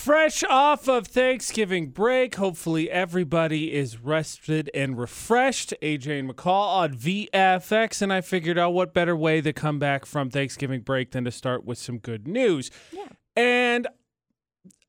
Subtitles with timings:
[0.00, 5.74] Fresh off of Thanksgiving break, hopefully everybody is rested and refreshed.
[5.82, 10.06] AJ and McCall on VFX, and I figured out what better way to come back
[10.06, 12.70] from Thanksgiving break than to start with some good news.
[12.90, 13.08] Yeah.
[13.36, 13.88] And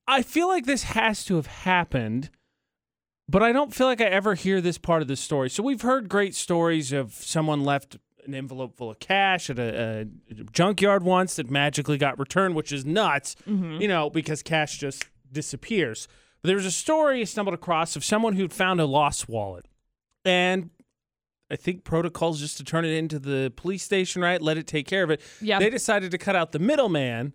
[0.07, 2.29] I feel like this has to have happened,
[3.27, 5.49] but I don't feel like I ever hear this part of the story.
[5.49, 10.07] So we've heard great stories of someone left an envelope full of cash at a,
[10.29, 15.05] a junkyard once that magically got returned, which is nuts, you know, because cash just
[15.31, 16.07] disappears.
[16.41, 19.67] But there was a story I stumbled across of someone who'd found a lost wallet.
[20.25, 20.69] And
[21.51, 24.41] I think protocols just to turn it into the police station, right?
[24.41, 25.21] Let it take care of it.
[25.41, 25.59] Yeah.
[25.59, 27.33] They decided to cut out the middleman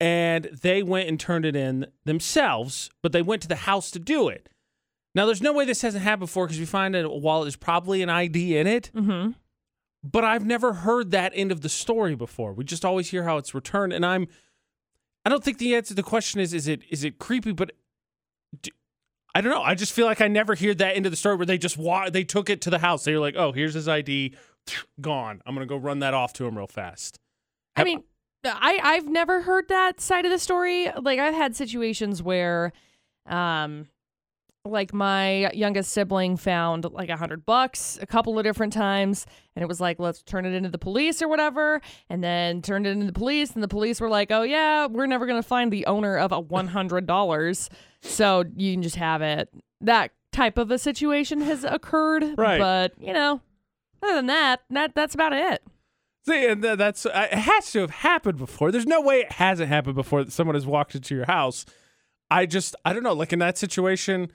[0.00, 3.98] and they went and turned it in themselves, but they went to the house to
[3.98, 4.48] do it.
[5.14, 8.02] Now, there's no way this hasn't happened before because you find a wallet, there's probably
[8.02, 9.32] an ID in it Mm-hmm.
[10.04, 12.52] But I've never heard that end of the story before.
[12.52, 14.26] We just always hear how it's returned, and I'm,
[15.24, 17.72] I don't think the answer to the question is is it is it creepy, but
[18.60, 18.70] do,
[19.34, 19.62] I don't know.
[19.62, 21.78] I just feel like I never hear that end of the story where they just
[21.78, 23.04] wa- they took it to the house.
[23.04, 24.34] They were like, oh, here's his ID,
[25.00, 25.40] gone.
[25.46, 27.18] I'm gonna go run that off to him real fast.
[27.76, 28.02] I mean,
[28.44, 30.90] I I've never heard that side of the story.
[31.00, 32.72] Like I've had situations where,
[33.26, 33.86] um,
[34.64, 39.62] like my youngest sibling found like a hundred bucks a couple of different times, and
[39.62, 42.90] it was like, let's turn it into the police or whatever, and then turned it
[42.90, 45.86] into the police, and the police were like, oh yeah, we're never gonna find the
[45.86, 47.68] owner of a one hundred dollars,
[48.02, 49.48] so you can just have it.
[49.80, 52.58] That type of a situation has occurred, Right.
[52.58, 53.40] But you know,
[54.02, 55.62] other than that, that that's about it.
[56.24, 58.70] See, and that's uh, it has to have happened before.
[58.70, 61.66] There's no way it hasn't happened before that someone has walked into your house.
[62.30, 63.12] I just I don't know.
[63.12, 64.30] Like in that situation,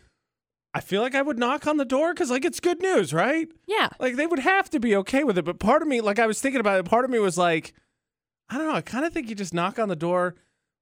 [0.78, 3.48] I feel like I would knock on the door because like it's good news, right?
[3.66, 3.90] Yeah.
[4.00, 5.44] Like they would have to be okay with it.
[5.44, 7.74] But part of me, like I was thinking about it, part of me was like,
[8.48, 8.76] I don't know.
[8.76, 10.36] I kind of think you just knock on the door,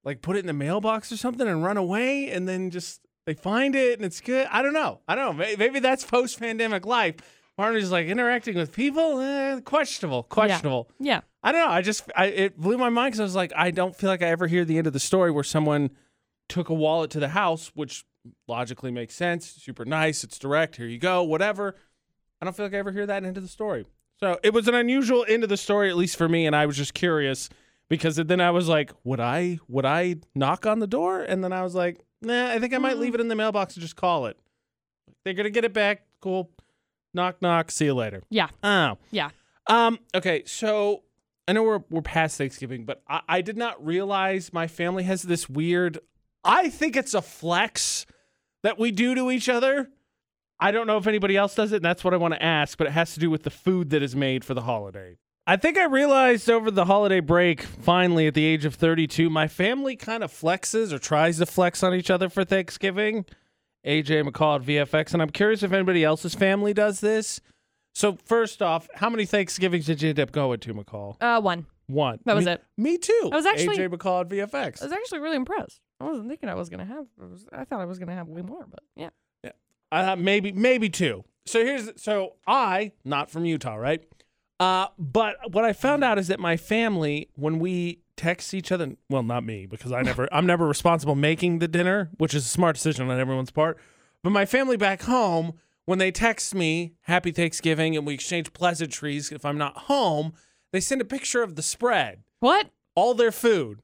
[0.04, 3.32] like put it in the mailbox or something and run away, and then just they
[3.32, 4.46] find it and it's good.
[4.50, 5.00] I don't know.
[5.08, 5.32] I don't know.
[5.32, 7.14] Maybe, maybe that's post pandemic life.
[7.56, 10.90] Part of me is like interacting with people, eh, questionable, questionable.
[11.00, 11.22] Yeah.
[11.42, 11.72] I don't know.
[11.72, 14.22] I just I, it blew my mind because I was like, I don't feel like
[14.22, 15.88] I ever hear the end of the story where someone
[16.50, 18.04] took a wallet to the house, which
[18.48, 19.46] logically makes sense.
[19.46, 20.24] Super nice.
[20.24, 20.76] It's direct.
[20.76, 21.22] Here you go.
[21.22, 21.76] Whatever.
[22.40, 23.86] I don't feel like I ever hear that end of the story.
[24.18, 26.66] So it was an unusual end of the story, at least for me, and I
[26.66, 27.48] was just curious
[27.88, 31.22] because then I was like, would I would I knock on the door?
[31.22, 33.74] And then I was like, nah, I think I might leave it in the mailbox
[33.74, 34.38] and just call it.
[35.24, 36.06] They're gonna get it back.
[36.20, 36.50] Cool.
[37.14, 37.70] Knock knock.
[37.70, 38.22] See you later.
[38.30, 38.48] Yeah.
[38.62, 38.96] Oh.
[39.10, 39.30] Yeah.
[39.68, 41.02] Um, okay, so
[41.48, 45.22] I know we're we're past Thanksgiving, but I, I did not realize my family has
[45.22, 45.98] this weird
[46.46, 48.06] I think it's a flex
[48.62, 49.90] that we do to each other.
[50.58, 52.78] I don't know if anybody else does it, and that's what I want to ask,
[52.78, 55.18] but it has to do with the food that is made for the holiday.
[55.46, 59.46] I think I realized over the holiday break, finally at the age of 32, my
[59.46, 63.26] family kind of flexes or tries to flex on each other for Thanksgiving.
[63.86, 67.40] AJ McCall at VFX, and I'm curious if anybody else's family does this.
[67.94, 71.16] So first off, how many Thanksgivings did you end up going to, McCall?
[71.20, 71.66] Uh, one.
[71.86, 72.18] One.
[72.24, 72.64] That was Me- it.
[72.76, 73.30] Me too.
[73.32, 74.82] I was actually- AJ McCall at VFX.
[74.82, 75.80] I was actually really impressed.
[76.00, 77.06] I wasn't thinking I was gonna have.
[77.52, 79.10] I, thought I was gonna have way more, but yeah.
[79.42, 79.52] yeah.
[79.90, 81.24] Uh, maybe maybe two.
[81.46, 84.04] So here's so I not from Utah, right?
[84.58, 88.96] Uh, but what I found out is that my family, when we text each other,
[89.10, 92.48] well, not me because I never, I'm never responsible making the dinner, which is a
[92.48, 93.78] smart decision on everyone's part.
[94.22, 99.30] But my family back home, when they text me Happy Thanksgiving and we exchange pleasantries,
[99.30, 100.32] if I'm not home,
[100.72, 102.70] they send a picture of the spread, What?
[102.94, 103.82] all their food.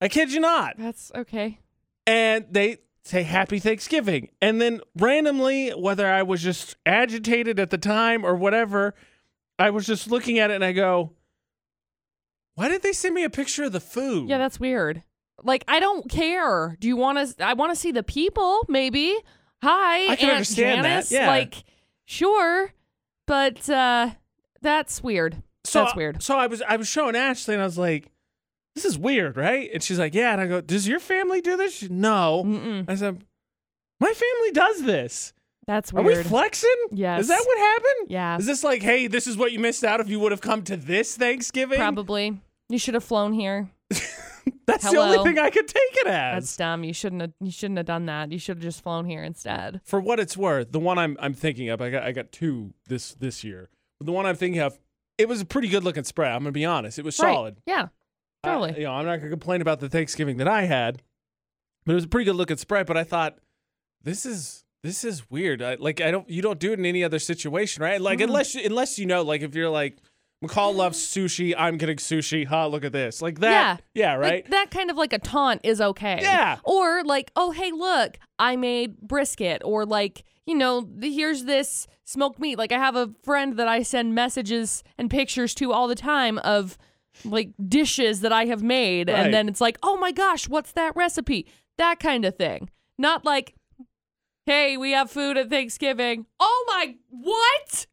[0.00, 0.74] I kid you not.
[0.78, 1.58] That's okay.
[2.06, 4.30] and they say happy Thanksgiving.
[4.42, 8.94] And then randomly, whether I was just agitated at the time or whatever,
[9.58, 11.12] I was just looking at it and I go,
[12.54, 14.28] why did they send me a picture of the food?
[14.28, 15.02] Yeah, that's weird.
[15.42, 16.76] Like I don't care.
[16.80, 17.44] Do you want to?
[17.44, 18.64] I want to see the people.
[18.68, 19.16] Maybe.
[19.62, 21.12] Hi, I can Aunt understand that, Janice.
[21.12, 21.26] yeah.
[21.28, 21.64] Like,
[22.06, 22.72] sure,
[23.26, 24.10] but uh,
[24.62, 25.42] that's weird.
[25.64, 26.22] so, that's weird.
[26.22, 28.10] So I was I was showing Ashley and I was like,
[28.76, 29.68] this is weird, right?
[29.74, 30.32] And she's like, yeah.
[30.32, 31.74] And I go, does your family do this?
[31.78, 32.44] She, no.
[32.46, 32.88] Mm-mm.
[32.88, 33.24] I said,
[33.98, 35.32] my family does this.
[35.66, 36.18] That's Are weird.
[36.18, 36.76] we flexing?
[36.92, 37.22] Yes.
[37.22, 38.10] Is that what happened?
[38.10, 38.36] Yeah.
[38.38, 40.62] Is this like, hey, this is what you missed out if you would have come
[40.64, 41.78] to this Thanksgiving?
[41.78, 42.38] Probably.
[42.68, 43.68] You should have flown here.
[44.66, 46.34] That's the only thing I could take it as.
[46.44, 46.84] That's dumb.
[46.84, 47.32] You shouldn't have.
[47.40, 48.30] You shouldn't have done that.
[48.30, 49.80] You should have just flown here instead.
[49.84, 52.74] For what it's worth, the one I'm I'm thinking of, I got I got two
[52.88, 53.68] this this year.
[53.98, 54.78] But the one I'm thinking of,
[55.18, 56.32] it was a pretty good looking spread.
[56.32, 57.32] I'm gonna be honest, it was Right.
[57.32, 57.56] solid.
[57.66, 57.88] Yeah.
[58.46, 58.78] Totally.
[58.78, 61.02] you know, I'm not gonna complain about the Thanksgiving that I had,
[61.84, 62.86] but it was a pretty good looking spread.
[62.86, 63.38] But I thought
[64.02, 65.62] this is this is weird.
[65.62, 68.00] I, like I don't you don't do it in any other situation, right?
[68.00, 68.24] Like Mhm.
[68.24, 69.98] unless unless you know, like if you're like
[70.44, 71.54] McCall loves sushi.
[71.56, 72.46] I'm getting sushi.
[72.46, 72.66] Huh?
[72.68, 73.22] Look at this.
[73.22, 73.80] Like that.
[73.94, 74.16] Yeah.
[74.16, 74.44] right.
[74.44, 76.18] Like, that kind of like a taunt is okay.
[76.20, 76.58] Yeah.
[76.62, 79.62] Or like, oh hey, look, I made brisket.
[79.64, 82.58] Or like, you know, the, here's this smoked meat.
[82.58, 86.36] Like I have a friend that I send messages and pictures to all the time
[86.40, 86.76] of
[87.24, 89.18] like dishes that I have made, Right.
[89.24, 91.46] and then it's like, oh my gosh, what's that recipe?
[91.78, 92.70] That kind of thing.
[92.98, 93.54] Not like,
[94.46, 96.26] hey, we have food at Thanksgiving.
[96.40, 97.86] Oh my, what?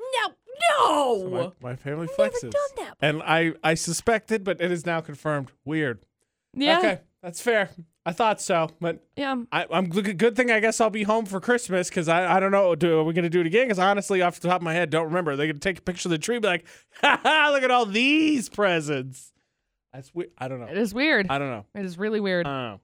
[0.00, 0.34] No,
[0.70, 1.18] no.
[1.18, 2.50] So my, my family Never flexes.
[2.50, 5.50] done that And I, I suspected, but it is now confirmed.
[5.64, 6.04] Weird.
[6.52, 7.00] yeah, Okay.
[7.22, 7.70] That's fair.
[8.04, 9.36] I thought so, but yeah.
[9.52, 12.40] I, I'm good good thing I guess I'll be home for Christmas because I, I
[12.40, 14.64] don't know do are we gonna do it again because honestly off the top of
[14.64, 16.66] my head don't remember they're gonna take a picture of the tree and be like
[17.00, 19.32] ha ha look at all these presents
[19.92, 21.28] that's weird I don't know It is weird.
[21.30, 22.44] I don't know It is really weird.
[22.44, 22.80] I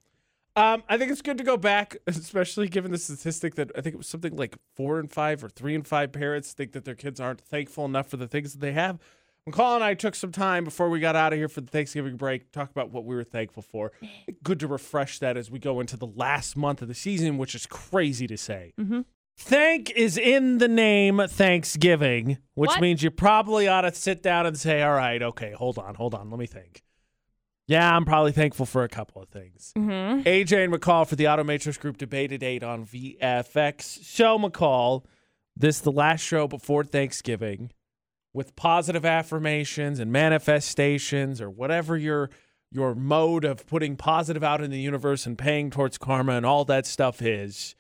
[0.55, 3.95] um I think it's good to go back especially given the statistic that I think
[3.95, 6.95] it was something like four and five or three and five parents think that their
[6.95, 9.01] kids aren't thankful enough for the things that they have.
[9.51, 12.17] McCall and I took some time before we got out of here for the Thanksgiving
[12.17, 13.93] break to talk about what we were thankful for.
[14.43, 17.55] Good to refresh that as we go into the last month of the season, which
[17.55, 18.73] is crazy to say.
[18.79, 19.05] Mhm.
[19.41, 22.81] Thank is in the name Thanksgiving, which What?
[22.81, 26.15] means you probably ought to sit down and say, all right, okay, hold on, hold
[26.15, 26.83] on, let me think.
[27.69, 29.73] Yeah, I'm probably thankful for a couple of things.
[29.77, 30.23] mm-hmm.
[30.27, 34.03] AJ and McCall for the Automatrix Group debate at 8 on VFX.
[34.05, 35.05] Show McCall,
[35.55, 37.71] this the last show before Thanksgiving
[38.39, 42.31] with positive affirmations and manifestations or whatever your
[42.71, 46.65] your mode of putting positive out in the universe and paying towards karma and all
[46.65, 47.75] that stuff is.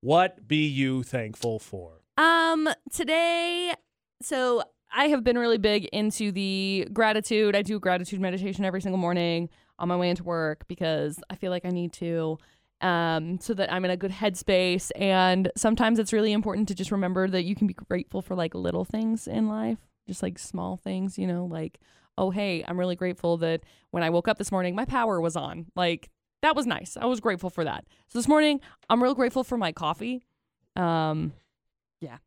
[0.00, 2.00] What be you thankful for?
[2.18, 3.72] Um, today,
[4.20, 7.54] so I have been really big into the gratitude.
[7.54, 11.50] I do gratitude meditation every single morning on my way into work because I feel
[11.52, 12.38] like I need to.
[12.80, 14.90] Um, so that I'm in a good headspace.
[14.96, 18.56] And sometimes it's really important to just remember that you can be grateful for like
[18.56, 21.78] little things in life, just like small things, you know, like,
[22.18, 25.36] oh, hey, I'm really grateful that when I woke up this morning, my power was
[25.36, 25.66] on.
[25.74, 26.10] Like,
[26.42, 26.96] that was nice.
[27.00, 27.84] I was grateful for that.
[28.08, 28.60] So this morning,
[28.90, 30.24] I'm real grateful for my coffee.
[30.76, 31.32] Um,
[32.00, 32.18] yeah.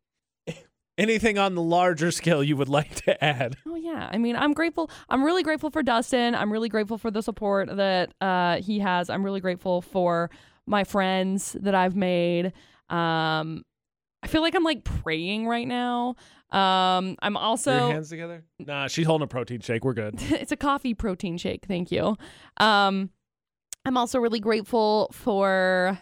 [0.98, 3.58] Anything on the larger scale you would like to add?
[3.68, 4.90] Oh yeah, I mean, I'm grateful.
[5.10, 6.34] I'm really grateful for Dustin.
[6.34, 9.10] I'm really grateful for the support that uh, he has.
[9.10, 10.30] I'm really grateful for
[10.66, 12.54] my friends that I've made.
[12.90, 13.64] Um,
[14.24, 16.16] I feel like I'm like praying right now.
[16.52, 18.44] Um, I'm Your also hands together?
[18.60, 19.84] Nah, she's holding a protein shake.
[19.84, 20.16] We're good.
[20.20, 21.66] it's a coffee protein shake.
[21.66, 22.16] Thank you.
[22.58, 23.10] Um,
[23.86, 26.00] I'm also really grateful for.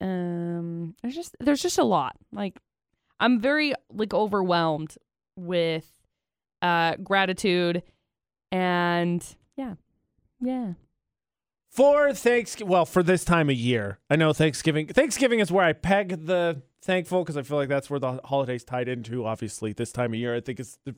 [0.00, 2.16] Um, there's just there's just a lot.
[2.32, 2.58] Like,
[3.20, 4.96] I'm very like overwhelmed
[5.36, 5.92] with
[6.62, 7.82] uh gratitude,
[8.50, 9.24] and
[9.56, 9.74] yeah,
[10.40, 10.72] yeah.
[11.70, 14.88] For Thanksgiving, well, for this time of year, I know Thanksgiving.
[14.88, 18.64] Thanksgiving is where I peg the thankful because I feel like that's where the holidays
[18.64, 19.26] tied into.
[19.26, 20.94] Obviously, this time of year, I think it's the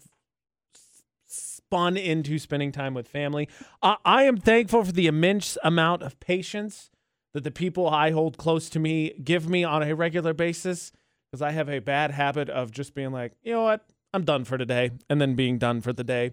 [1.26, 3.48] spun into spending time with family.
[3.82, 6.90] I am thankful for the immense amount of patience
[7.32, 10.92] that the people I hold close to me give me on a regular basis
[11.30, 14.44] because I have a bad habit of just being like, you know what, I'm done
[14.44, 16.32] for today, and then being done for the day.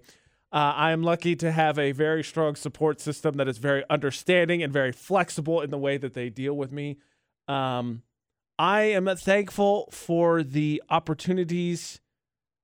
[0.51, 4.63] Uh, I am lucky to have a very strong support system that is very understanding
[4.63, 6.97] and very flexible in the way that they deal with me.
[7.47, 8.01] Um,
[8.59, 12.01] I am thankful for the opportunities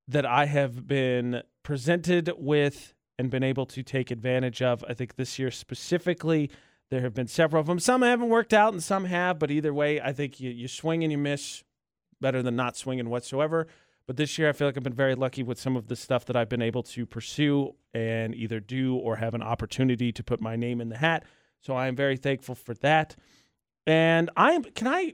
[0.08, 4.84] that I have been presented with and been able to take advantage of.
[4.90, 6.50] I think this year specifically,
[6.90, 7.80] there have been several of them.
[7.80, 11.04] Some haven't worked out and some have, but either way, I think you, you swing
[11.04, 11.64] and you miss
[12.20, 13.68] better than not swinging whatsoever.
[14.08, 16.26] But this year, I feel like I've been very lucky with some of the stuff
[16.26, 20.42] that I've been able to pursue and either do or have an opportunity to put
[20.42, 21.24] my name in the hat.
[21.62, 23.16] So I am very thankful for that.
[23.86, 25.14] And I am, can I,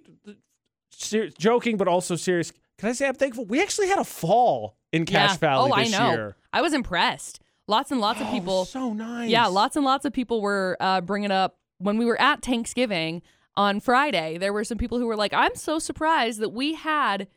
[0.91, 3.46] ser- joking, but also serious, can I say I'm thankful?
[3.46, 5.38] We actually had a fall in Cache Yeah.
[5.38, 6.12] Valley Oh, I this know.
[6.12, 6.36] year.
[6.53, 7.39] I was impressed.
[7.67, 8.65] Lots and lots of Oh, people.
[8.65, 9.29] so nice.
[9.29, 13.22] Yeah, lots and lots of people were uh, bringing up when we were at Thanksgiving
[13.55, 14.38] on Friday.
[14.39, 17.27] There were some people who were like, "I'm so surprised that we had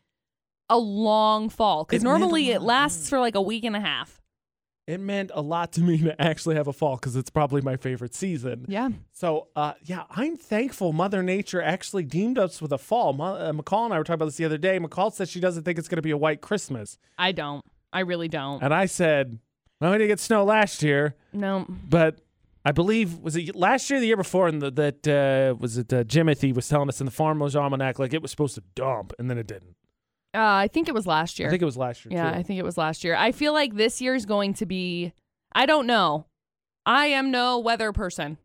[0.71, 3.77] a long fall because It meant a normally it lasts for like a week and
[3.77, 4.22] a half."
[4.87, 7.77] It meant a lot to me to actually have a fall because it's probably my
[7.77, 8.65] favorite season.
[8.69, 13.13] Yeah, So, uh, yeah, I'm thankful Mother Nature actually deemed us with a fall.
[13.13, 14.79] Ma- uh, McCall and I were talking about this the other day.
[14.81, 16.99] McCall said she doesn't think it's going to be a white Christmas.
[17.17, 17.65] I don't.
[17.93, 18.63] I really don't.
[18.63, 19.39] And I said,
[19.81, 21.67] well, we didn't get snow last year, No.
[21.89, 22.21] but
[22.65, 24.49] I believe, was it last year or the year before?
[24.49, 27.99] And the, that, uh, was it uh, Jimothy was telling us in the Farmer's Almanac,
[27.99, 29.77] like it was supposed to dump, and then it didn't.
[30.35, 31.49] Uh, I think it was last year.
[31.49, 32.39] I think it was last year, yeah, too.
[32.39, 33.15] I think it was last year.
[33.15, 35.13] I feel like this year's going to be.
[35.55, 36.27] I don't know.
[36.87, 38.39] I am no weather person.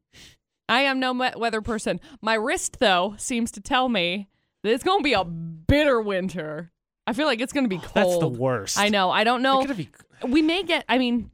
[0.69, 2.01] I am no weather person.
[2.21, 4.27] My wrist, though, seems to tell me
[4.63, 6.71] that it's going to be a bitter winter.
[7.05, 7.91] I feel like it's going to be cold.
[7.93, 8.77] That's the worst.
[8.77, 9.09] I know.
[9.09, 9.65] I don't know.
[9.65, 9.89] Be,
[10.27, 11.31] we may get, I mean,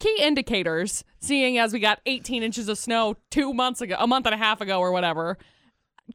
[0.00, 4.26] key indicators, seeing as we got 18 inches of snow two months ago, a month
[4.26, 5.38] and a half ago, or whatever.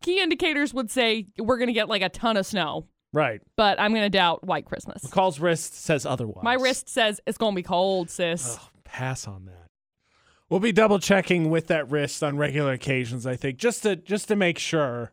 [0.02, 3.42] Key indicators would say we're going to get like a ton of snow, Right.
[3.58, 5.04] but I'm going to doubt White Christmas.
[5.04, 6.44] McCall's wrist says otherwise.
[6.44, 8.56] My wrist says it's going to be cold, sis.
[8.58, 9.68] Ugh, pass on that.
[10.50, 14.28] We'll be double checking with that wrist on regular occasions, I think, just to just
[14.28, 15.12] to make sure.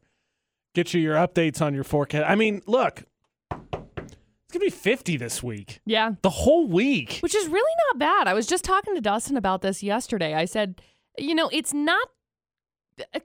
[0.74, 2.28] Get you your updates on your forecast.
[2.28, 3.04] I mean, look,
[3.50, 5.80] it's gonna be 50 this week.
[5.86, 6.12] Yeah.
[6.22, 7.18] The whole week.
[7.20, 8.28] Which is really not bad.
[8.28, 10.34] I was just talking to Dustin about this yesterday.
[10.34, 10.80] I said,
[11.16, 12.08] you know, it's not
[13.14, 13.20] uh,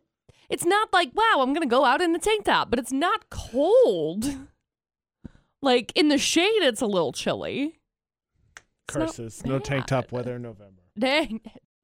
[0.50, 2.92] it's not like, wow, I'm going to go out in the tank top, but it's
[2.92, 4.25] not cold.
[5.63, 7.79] Like in the shade it's a little chilly.
[8.88, 9.46] It's Curses.
[9.46, 10.82] No tank top weather in November.
[11.00, 11.39] Dang.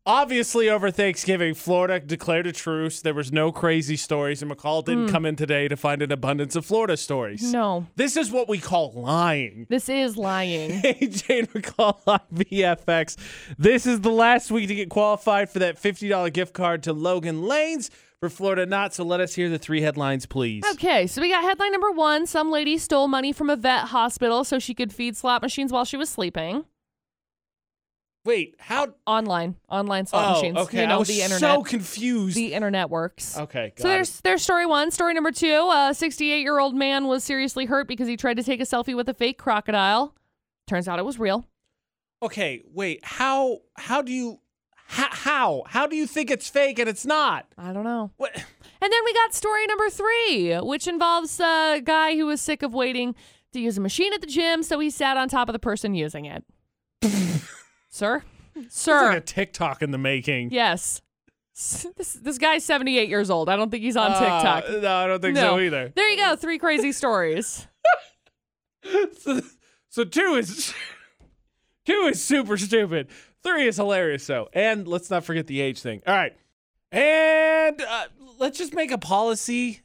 [0.05, 3.01] Obviously, over Thanksgiving, Florida declared a truce.
[3.01, 5.12] There was no crazy stories, and McCall didn't mm.
[5.12, 7.53] come in today to find an abundance of Florida stories.
[7.53, 7.86] No.
[7.95, 9.67] This is what we call lying.
[9.69, 10.71] This is lying.
[10.81, 13.17] AJ and McCall on VFX.
[13.59, 17.43] This is the last week to get qualified for that $50 gift card to Logan
[17.43, 18.94] Lanes for Florida Not.
[18.94, 20.64] So let us hear the three headlines, please.
[20.74, 22.26] Okay, so we got headline number one.
[22.26, 25.86] Some lady stole money from a vet hospital so she could feed slot machines while
[25.86, 26.66] she was sleeping.
[28.26, 28.88] Wait, how?
[29.08, 30.58] Online, online slot Oh, machines.
[30.58, 30.82] okay.
[30.82, 31.40] You know, I was the internet.
[31.40, 32.36] so confused.
[32.36, 33.38] the internet works.
[33.38, 34.92] okay, So there's there's story one.
[34.92, 35.70] Story number two.
[35.72, 38.66] Uh, a 68 year old man was seriously hurt because he tried to take a
[38.66, 40.14] selfie with a fake crocodile.
[40.68, 41.48] Turns out it was real.
[42.22, 43.00] Okay, wait.
[43.04, 43.60] How?
[43.78, 44.40] How do you?
[45.24, 45.64] How?
[45.68, 47.46] How, do you think it's fake and it's not?
[47.58, 48.12] I don't know.
[48.18, 48.34] What?
[48.36, 52.74] And then we got story number three, which involves a guy who was sick of
[52.74, 53.16] waiting
[53.54, 55.94] to use a machine at the gym, so he sat on top of the person
[55.96, 56.44] using it.
[57.90, 58.24] Sir,
[58.56, 60.52] It's sir, like a TikTok in the making.
[60.52, 61.02] yes.
[61.98, 63.50] This this guy's 78 years old.
[63.50, 64.82] I don't think he's on Uh, TikTok.
[64.82, 65.42] no, I don't think No.
[65.42, 65.92] so either.
[65.94, 66.38] There you go.
[66.38, 67.68] Three crazy stories.
[69.20, 69.42] so,
[69.90, 70.74] so two is
[71.86, 73.10] two is super stupid.
[73.43, 74.50] Three is hilarious though.
[74.53, 76.01] And let's not forget the age thing.
[76.08, 76.36] All right.
[76.91, 78.05] And uh,
[78.39, 79.81] let's just make a policy.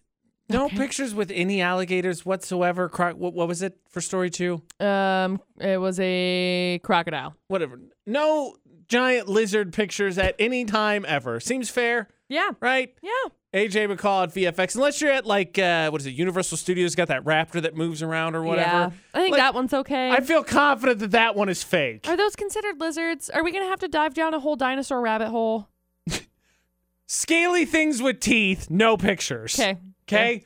[0.48, 0.76] No Okay.
[0.76, 2.88] pictures with any alligators whatsoever.
[2.88, 4.60] Cro- what, what was it for story two?
[4.80, 7.34] Um, it was a crocodile.
[7.48, 7.80] Whatever.
[8.06, 8.56] No
[8.88, 11.40] giant lizard pictures at any time ever.
[11.40, 12.94] Seems fair, Yeah, right?
[13.02, 13.10] yeah.
[13.54, 14.74] AJ McCall at VFX.
[14.74, 16.10] Unless you're at like uh, what is it?
[16.10, 18.68] Universal Studios got that raptor that moves around or whatever.
[18.68, 20.10] Yeah, I think Like, that one's okay.
[20.10, 22.08] I feel confident that that one is fake.
[22.08, 23.30] Are those considered lizards?
[23.30, 25.68] Are we gonna have to dive down a whole dinosaur rabbit hole?
[27.06, 29.58] Scaly things with teeth, no pictures.
[29.58, 29.78] Okay.
[30.08, 30.44] Okay.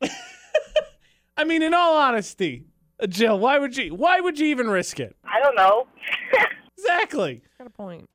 [1.36, 2.66] I mean, in all honesty,
[3.02, 3.94] uh, Jill, why would you?
[3.94, 5.16] Why would you even risk it?
[5.24, 5.86] I don't know.
[6.78, 7.42] Exactly.
[7.58, 8.08] Got a point.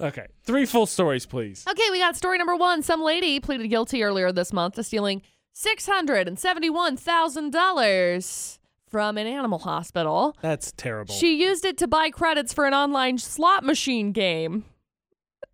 [0.00, 1.64] Okay, three full stories, please.
[1.68, 2.82] Okay, we got story number one.
[2.82, 5.22] Some lady pleaded guilty earlier this month to stealing
[5.52, 8.58] six hundred and seventy-one thousand dollars
[8.88, 10.36] from an animal hospital.
[10.40, 11.14] That's terrible.
[11.14, 14.64] She used it to buy credits for an online slot machine game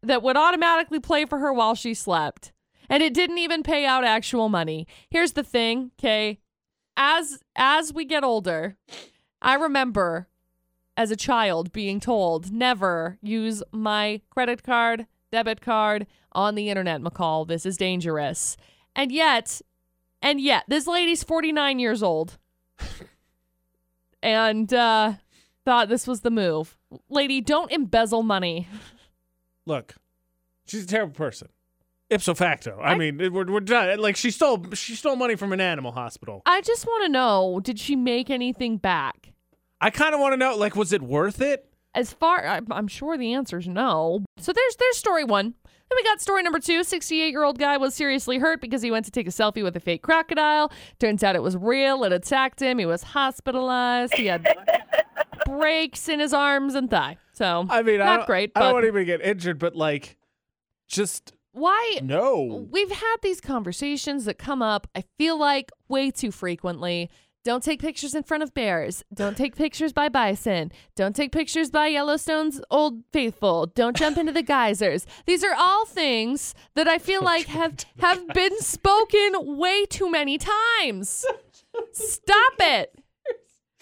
[0.02, 2.52] that would automatically play for her while she slept.
[2.88, 4.86] And it didn't even pay out actual money.
[5.10, 6.38] Here's the thing, okay?
[6.96, 8.76] As as we get older,
[9.42, 10.28] I remember
[11.00, 17.00] as a child being told never use my credit card, debit card on the internet,
[17.00, 17.48] McCall.
[17.48, 18.58] This is dangerous.
[18.94, 19.62] And yet,
[20.20, 22.36] and yet, this lady's 49 years old.
[24.22, 25.14] and uh
[25.64, 26.76] thought this was the move.
[27.08, 28.66] Lady, don't embezzle money.
[29.66, 29.94] Look,
[30.66, 31.48] she's a terrible person.
[32.10, 32.78] Ipso facto.
[32.82, 33.98] I, I- mean, it- we're, we're done.
[34.00, 36.42] Like she stole she stole money from an animal hospital.
[36.44, 39.32] I just want to know, did she make anything back?
[39.80, 41.66] I kind of want to know, like, was it worth it?
[41.94, 44.24] As far I'm, I'm sure the answer is no.
[44.38, 45.54] So there's there's story 1.
[45.64, 46.82] Then we got story number 2.
[46.82, 50.02] 68-year-old guy was seriously hurt because he went to take a selfie with a fake
[50.02, 50.70] crocodile.
[51.00, 52.04] Turns out it was real.
[52.04, 52.78] It attacked him.
[52.78, 54.14] He was hospitalized.
[54.14, 54.46] He had
[55.46, 57.16] breaks in his arms and thigh.
[57.32, 59.58] So I mean, I not don't, great, I don't but want anybody to get injured,
[59.58, 60.16] but like,
[60.86, 62.68] just why no.
[62.70, 67.10] We've had these conversations that come up, I feel like, way too frequently.
[67.42, 69.02] Don't take pictures in front of bears.
[69.14, 70.70] Don't take pictures by bison.
[70.94, 73.66] Don't take pictures by Yellowstone's Old Faithful.
[73.66, 75.06] Don't jump into the geysers.
[75.24, 80.36] These are all things that I feel like have have been spoken way too many
[80.38, 81.24] times.
[81.92, 82.94] Stop it.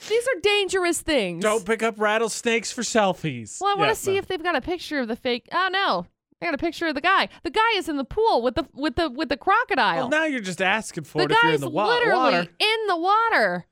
[0.08, 1.42] These are dangerous things.
[1.42, 3.60] Don't pick up rattlesnakes for selfies.
[3.60, 4.18] Well, I want Yeah, to see no.
[4.18, 5.48] if they've got a picture of the fake.
[5.50, 6.06] Oh no,
[6.40, 7.28] I got a picture of the guy.
[7.42, 9.96] The guy is in the pool with the with the with the crocodile.
[9.96, 12.48] Well, now you're just asking for the it if you're in the wa- literally water.
[12.58, 13.66] in the water.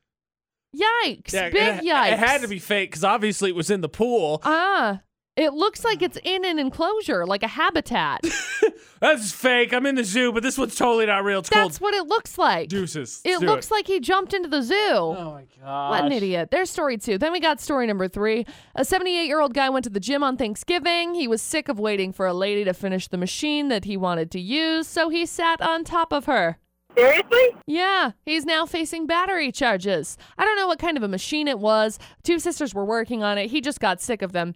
[0.75, 1.33] Yikes!
[1.33, 2.13] Yeah, Big it, yikes!
[2.13, 4.41] It had to be fake because obviously it was in the pool.
[4.45, 5.01] Ah,
[5.37, 8.21] It looks like it's in an enclosure, like a habitat.
[9.07, 9.73] That's fake.
[9.73, 11.39] I'm in the zoo, but this one's totally not real.
[11.39, 12.69] It's That's called what it looks like.
[12.69, 13.21] deuces.
[13.25, 14.75] It Let's do looks like he jumped into the zoo.
[14.77, 15.91] Oh my god.
[15.91, 16.51] What an idiot.
[16.51, 17.17] There's story two.
[17.17, 18.47] Then we got story number three.
[18.75, 21.15] A 78 year old guy went to the gym on Thanksgiving.
[21.15, 24.33] He was sick of waiting for a lady to finish the machine that he wanted
[24.33, 26.59] to use, so he sat on top of her.
[26.97, 27.55] Seriously?
[27.67, 30.17] Yeah, he's now facing battery charges.
[30.39, 31.99] I don't know what kind of a machine it was.
[32.25, 33.51] Two sisters were working on it.
[33.51, 34.55] He just got sick of them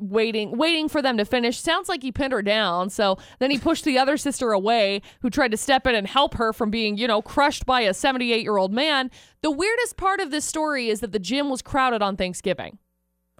[0.00, 1.58] waiting waiting for them to finish.
[1.58, 2.90] Sounds like he pinned her down.
[2.90, 6.34] So then he pushed the other sister away who tried to step in and help
[6.34, 9.10] her from being, you know, crushed by a 78-year-old man.
[9.42, 12.78] The weirdest part of this story is that the gym was crowded on Thanksgiving.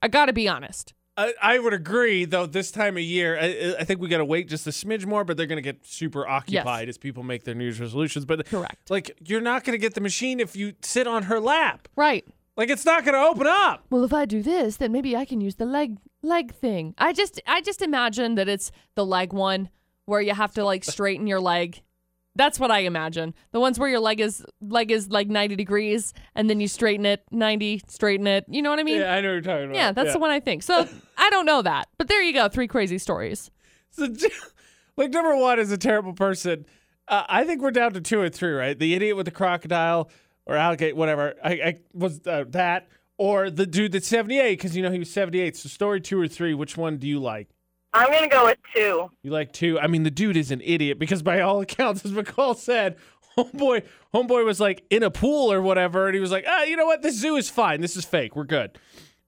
[0.02, 0.94] I got to be honest.
[1.16, 2.46] I, I would agree, though.
[2.46, 5.24] This time of year, I, I think we got to wait just a smidge more,
[5.24, 8.24] but they're going to get super occupied as people make their New Year's resolutions.
[8.24, 8.90] But Correct.
[8.90, 11.86] like, you're not going to get the machine if you sit on her lap.
[11.96, 12.26] Right.
[12.56, 13.84] Like, it's not going to open up.
[13.90, 16.94] well if i do this then maybe i can use the leg leg thing.
[16.98, 19.68] I just i just imagine that it's the leg one
[20.04, 21.82] where you have to like straighten your leg.
[22.34, 23.34] That's what i imagine.
[23.50, 27.04] The ones where your leg is leg is like 90 degrees and then you straighten
[27.04, 28.44] it 90 straighten it.
[28.48, 29.00] You know what i mean?
[29.00, 29.76] Yeah, I know what you're talking about.
[29.76, 30.62] Yeah, that's the one i think.
[30.62, 30.88] So
[31.18, 31.88] i don't know that.
[31.98, 33.50] But there you go three crazy stories.
[33.92, 34.08] So,
[34.96, 36.66] like, number one is a terrible person.
[37.08, 38.78] Uh, I think we're down to two or three, right?
[38.78, 40.10] The idiot with the crocodile
[40.46, 41.34] or alligator, whatever.
[41.44, 42.88] I, I was uh, that,
[43.18, 45.56] or the dude that's 78 because you know he was 78.
[45.56, 47.48] So, story two or three, which one do you like?
[47.94, 49.10] I'm going to go with two.
[49.22, 49.78] You like two?
[49.78, 52.96] I mean, the dude is an idiot because by all accounts, as McCall said,
[53.36, 56.76] homeboy, homeboy was like in a pool or whatever, and he was like, ah, you
[56.76, 57.02] know what?
[57.02, 57.80] This zoo is fine.
[57.82, 58.34] This is fake.
[58.34, 58.78] We're good.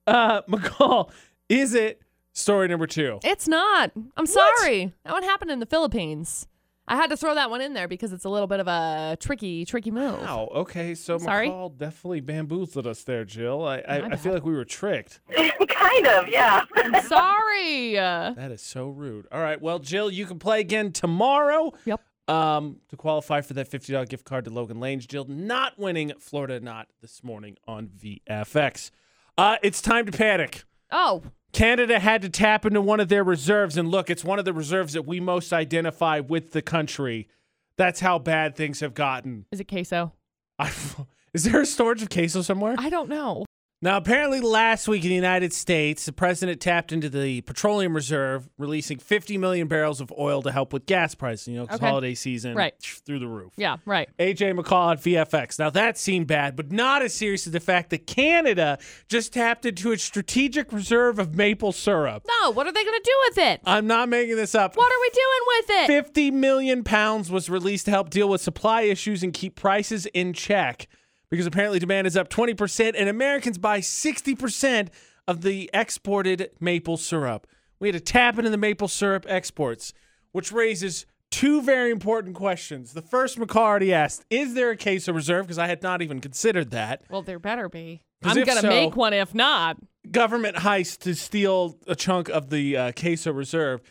[0.07, 1.11] Uh, McCall,
[1.47, 2.01] is it
[2.33, 3.17] story number two?
[3.23, 6.47] it's not i'm sorry that one happened in the philippines
[6.87, 9.17] i had to throw that one in there because it's a little bit of a
[9.19, 10.49] tricky tricky move Wow.
[10.53, 10.95] Okay.
[10.95, 11.49] So Sorry?
[11.49, 13.65] McCall definitely bamboozled us there, Jill.
[13.65, 15.19] I I, I feel like we were tricked.
[15.67, 16.63] kind of, yeah.
[17.07, 19.27] sorry uh, That is so rude.
[19.31, 19.61] All right.
[19.61, 21.71] Well, Jill, you can play again tomorrow.
[21.85, 22.01] Yep.
[22.27, 25.05] Um, to qualify for that fifty dollar gift card to Logan Lane's.
[25.05, 28.89] Jill not winning Florida not this morning on VFX.
[29.37, 30.63] Uh, it's time to panic.
[30.91, 31.21] oh
[31.55, 34.51] Canada had to tap into one of their reserves, and look, it's one of the
[34.51, 37.29] reserves that we most identify with the country.
[37.77, 39.45] That's how bad things have gotten.
[39.53, 40.11] is it queso
[40.59, 40.69] I,
[41.33, 42.75] is there a storage of queso somewhere?
[42.77, 43.45] i don't know
[43.81, 48.47] Now, apparently, last week in the United States, the president tapped into the petroleum reserve,
[48.57, 51.49] releasing 50 million barrels of oil to help with gas prices.
[51.49, 51.77] You know, Okay.
[51.85, 52.73] holiday season, Right.
[53.05, 53.51] through the roof.
[53.57, 54.07] Yeah, right.
[54.17, 55.59] AJ McCall at VFX.
[55.59, 59.65] Now that seemed bad, but not as serious as the fact that Canada just tapped
[59.65, 62.25] into its strategic reserve of maple syrup.
[62.41, 63.61] No, what are they going to do with it?
[63.65, 64.77] I'm not making this up.
[64.77, 65.87] what are we doing with it?
[66.05, 70.31] 50 million pounds was released to help deal with supply issues and keep prices in
[70.33, 70.87] check
[71.29, 74.89] because apparently demand is up 20% and Americans buy 60%
[75.27, 77.47] of the exported maple syrup.
[77.79, 79.93] We had to tap into the maple syrup exports,
[80.31, 82.93] which raises two very important questions.
[82.93, 85.45] The first, already asked Is there a queso reserve?
[85.45, 87.01] Because I had not even considered that.
[87.09, 88.01] Well, there better be.
[88.23, 89.77] I'm going to so- make one if not.
[90.09, 93.81] government heist to steal a chunk of the uh, queso reserve.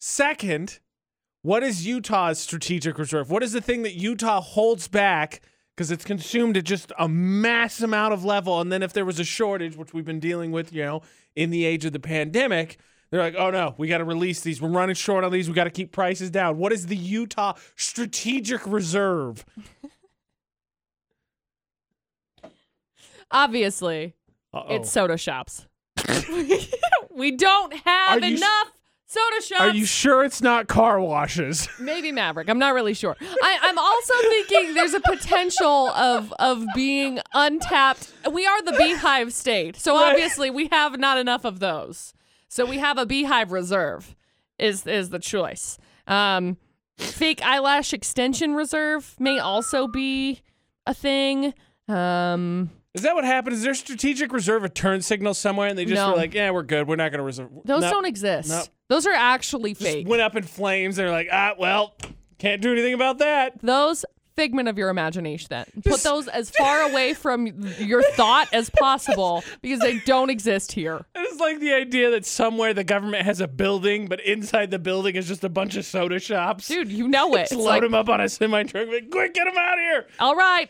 [0.00, 0.80] Second,
[1.42, 3.30] what is Utah's strategic reserve?
[3.30, 5.42] What is the thing that Utah holds back
[5.74, 8.60] because it's consumed at just a mass amount of level?
[8.60, 11.02] And then if there was a shortage, which we've been dealing with, you know,
[11.34, 12.78] in the age of the pandemic,
[13.10, 14.60] they're like, oh no, we got to release these.
[14.60, 15.48] We're running short on these.
[15.48, 16.58] We got to keep prices down.
[16.58, 19.44] What is the Utah strategic reserve?
[23.30, 24.14] Obviously,
[24.52, 24.76] Uh-oh.
[24.76, 25.66] it's soda shops.
[27.14, 28.72] we don't have Are you enough
[29.14, 29.60] soda shops.
[29.60, 31.68] Are you sure it's not car washes?
[31.78, 32.48] Maybe Maverick.
[32.48, 33.16] I'm not really sure.
[33.20, 38.12] I, I'm also thinking there's a potential of of being untapped.
[38.30, 40.10] We are the beehive state, so Right.
[40.12, 42.12] obviously we have not enough of those.
[42.48, 44.14] So we have a beehive reserve.
[44.58, 45.78] Is is the choice?
[46.06, 46.56] Um,
[46.96, 50.42] fake eyelash extension reserve may also be
[50.86, 51.54] a thing.
[51.88, 53.54] Um, Is that what happened?
[53.56, 56.10] Is there strategic reserve a turn signal somewhere and they just No.
[56.10, 56.86] were like, yeah, we're good.
[56.86, 57.50] We're not going to reserve.
[57.64, 58.70] those don't exist.
[58.88, 60.08] Those are actually Just fake.
[60.08, 60.96] went up in flames.
[60.96, 61.94] They're like, ah, well,
[62.38, 63.60] can't do anything about that.
[63.62, 64.04] those
[64.36, 67.46] figment of your imagination then put those as far away from
[67.78, 72.74] your thought as possible because they don't exist here It's like the idea that somewhere
[72.74, 76.18] the government has a building, but inside the building is just a bunch of soda
[76.18, 76.66] shops.
[76.66, 78.88] dude you know it Just It's load like, them up on a semi truck.
[78.88, 80.06] Like, quick, get them out of here.
[80.18, 80.68] all right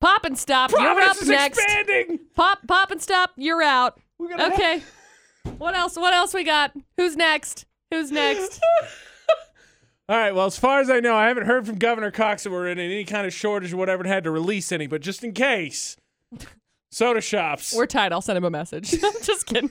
[0.00, 2.18] pop and stop you're up is next expanding.
[2.34, 4.82] pop pop and stop you're out We gotta have- okay
[5.58, 8.60] what else what else we got who's next who's next
[10.08, 10.32] All right.
[10.32, 12.78] Well, as far as I know, I haven't heard from Governor Cox that we're in
[12.78, 15.96] any kind of shortage or whatever and had to release any, but just in case,
[16.92, 17.74] soda shops.
[17.76, 18.90] we're tight i'll send him a message
[19.22, 19.68] just kidding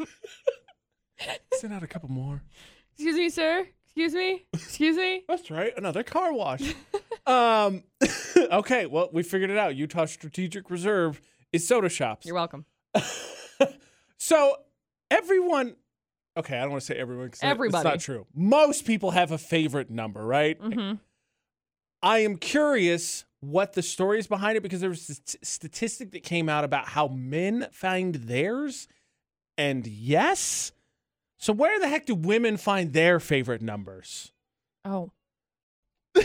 [1.53, 2.41] Send out a couple more.
[2.95, 3.65] Excuse me, sir.
[3.85, 4.43] Excuse me.
[4.51, 5.23] Excuse me.
[5.29, 5.71] That's right.
[5.77, 6.73] Another car wash.
[7.25, 7.83] um.
[8.37, 8.85] okay.
[8.85, 9.77] Well, we figured it out.
[9.77, 11.21] Utah Strategic Reserve
[11.53, 12.25] is soda shops.
[12.25, 12.65] You're welcome.
[14.17, 14.57] so
[15.11, 15.75] everyone.
[16.37, 18.25] Okay, I don't want to say everyone because it's not true.
[18.33, 20.59] Most people have a favorite number, right?
[20.59, 20.95] Mm-hmm.
[22.01, 26.23] I am curious what the story is behind it because there was t- statistic that
[26.23, 28.87] came out about how men find theirs,
[29.57, 30.71] and yes.
[31.37, 34.31] So where the heck do women find their favorite numbers?
[34.83, 35.11] Oh.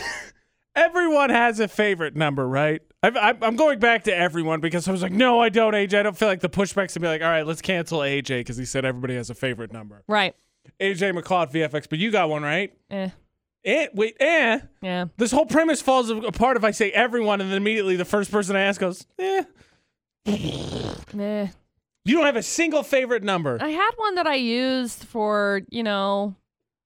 [0.75, 2.81] Everyone has a favorite number, right?
[3.03, 5.99] I've, I'm I'm going back to everyone because I was like, no, I don't, AJ.
[5.99, 8.57] I don't feel like the pushbacks to be like, all right, let's cancel AJ because
[8.57, 10.03] he said everybody has a favorite number.
[10.07, 10.35] Right.
[10.79, 12.73] AJ McCall at VFX, but you got one, right?
[12.89, 13.09] Eh.
[13.63, 14.59] Eh, wait, eh.
[14.81, 15.05] Yeah.
[15.17, 18.55] This whole premise falls apart if I say everyone and then immediately the first person
[18.55, 19.43] I ask goes, eh.
[20.27, 21.47] Eh.
[22.05, 23.57] You don't have a single favorite number.
[23.61, 26.35] I had one that I used for, you know,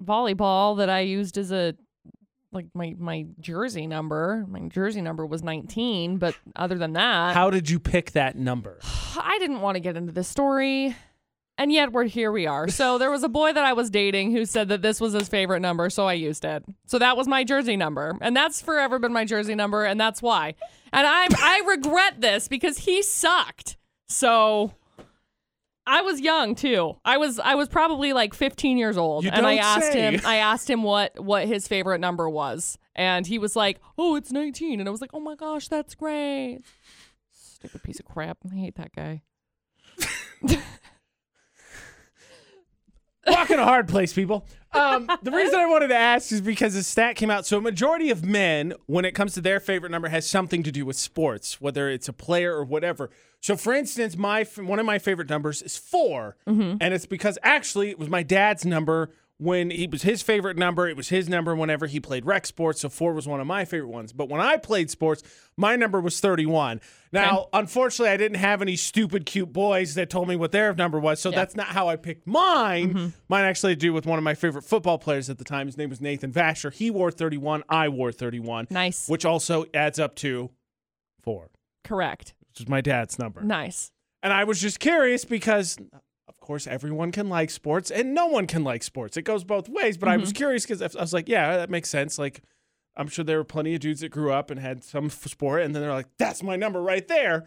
[0.04, 1.76] volleyball that I used as a
[2.56, 4.46] like my my jersey number.
[4.48, 8.80] My jersey number was 19, but other than that, How did you pick that number?
[9.18, 10.96] I didn't want to get into this story.
[11.58, 12.68] And yet we're here we are.
[12.68, 15.30] So there was a boy that I was dating who said that this was his
[15.30, 16.65] favorite number, so I used it.
[16.86, 18.18] So that was my jersey number.
[18.20, 20.56] And that's forever been my jersey number and that's why.
[20.91, 23.78] And I I regret this because he sucked.
[24.10, 24.74] So
[25.88, 26.98] I was young too.
[27.06, 30.02] I was I was probably like 15 years old You and I asked say.
[30.02, 32.78] him I asked him what what his favorite number was.
[32.95, 35.95] And he was like, "Oh, it's 19." And I was like, "Oh my gosh, that's
[35.95, 36.62] great."
[37.32, 38.38] Stupid piece of crap.
[38.52, 39.21] I hate that guy.
[43.28, 44.45] Rock in a hard place, people.
[44.76, 47.46] Um, the reason I wanted to ask is because the stat came out.
[47.46, 50.72] So, a majority of men, when it comes to their favorite number, has something to
[50.72, 53.10] do with sports, whether it's a player or whatever.
[53.42, 56.36] So, for instance, my one of my favorite numbers is 4
[56.82, 60.88] and it's because actually it was my dad's number when he was his favorite number.
[60.88, 62.82] It was his number whenever he played rec sports.
[62.82, 64.13] So, four was one of my favorite ones.
[64.13, 65.24] But when I played sports,
[65.58, 66.80] my number was 31.
[67.12, 71.00] Now, unfortunately, I didn't have any stupid, cute boys that told me what their number
[71.00, 71.19] was.
[71.19, 71.36] So, Yeah.
[71.38, 72.93] that's not how I picked mine.
[72.93, 73.08] Mm-hmm.
[73.30, 75.67] Mine actually had to do with one of my favorite football players at the time.
[75.67, 76.74] His name was Nathan Vasher.
[76.74, 77.63] He wore 31.
[77.69, 79.08] I wore 31, Nice.
[79.10, 80.50] which also adds up to
[81.21, 81.50] four,
[81.84, 82.34] Correct.
[82.50, 83.41] which is my dad's number.
[83.41, 83.91] Nice.
[84.24, 85.78] And I was just curious because,
[86.45, 89.17] course, everyone can like sports and no one can like sports.
[89.17, 89.97] It goes both ways.
[89.97, 90.38] But I was mm-hmm.
[90.38, 92.17] curious because I was like, yeah, that makes sense.
[92.17, 92.41] Like,
[92.95, 95.75] I'm sure there were plenty of dudes that grew up and had some sport, and
[95.75, 97.45] then they're like, that's my number right there.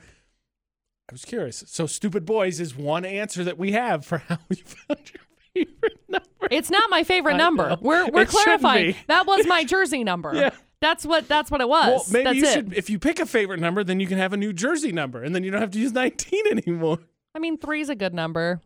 [1.08, 1.64] I was curious.
[1.66, 6.00] So, stupid boys is one answer that we have for how you found your favorite
[6.08, 6.48] number.
[6.50, 7.78] It's not my favorite number.
[7.80, 8.94] We're we're It clarifying.
[9.06, 10.34] That was my jersey number.
[10.34, 10.50] Yeah.
[10.80, 11.86] That's what that's what it was.
[11.86, 12.52] Well, maybe that's you it.
[12.52, 15.22] should, if you pick a favorite number, then you can have a New Jersey number,
[15.22, 16.98] and then you don't have to use 19 anymore.
[17.34, 18.60] I mean, three is a good number.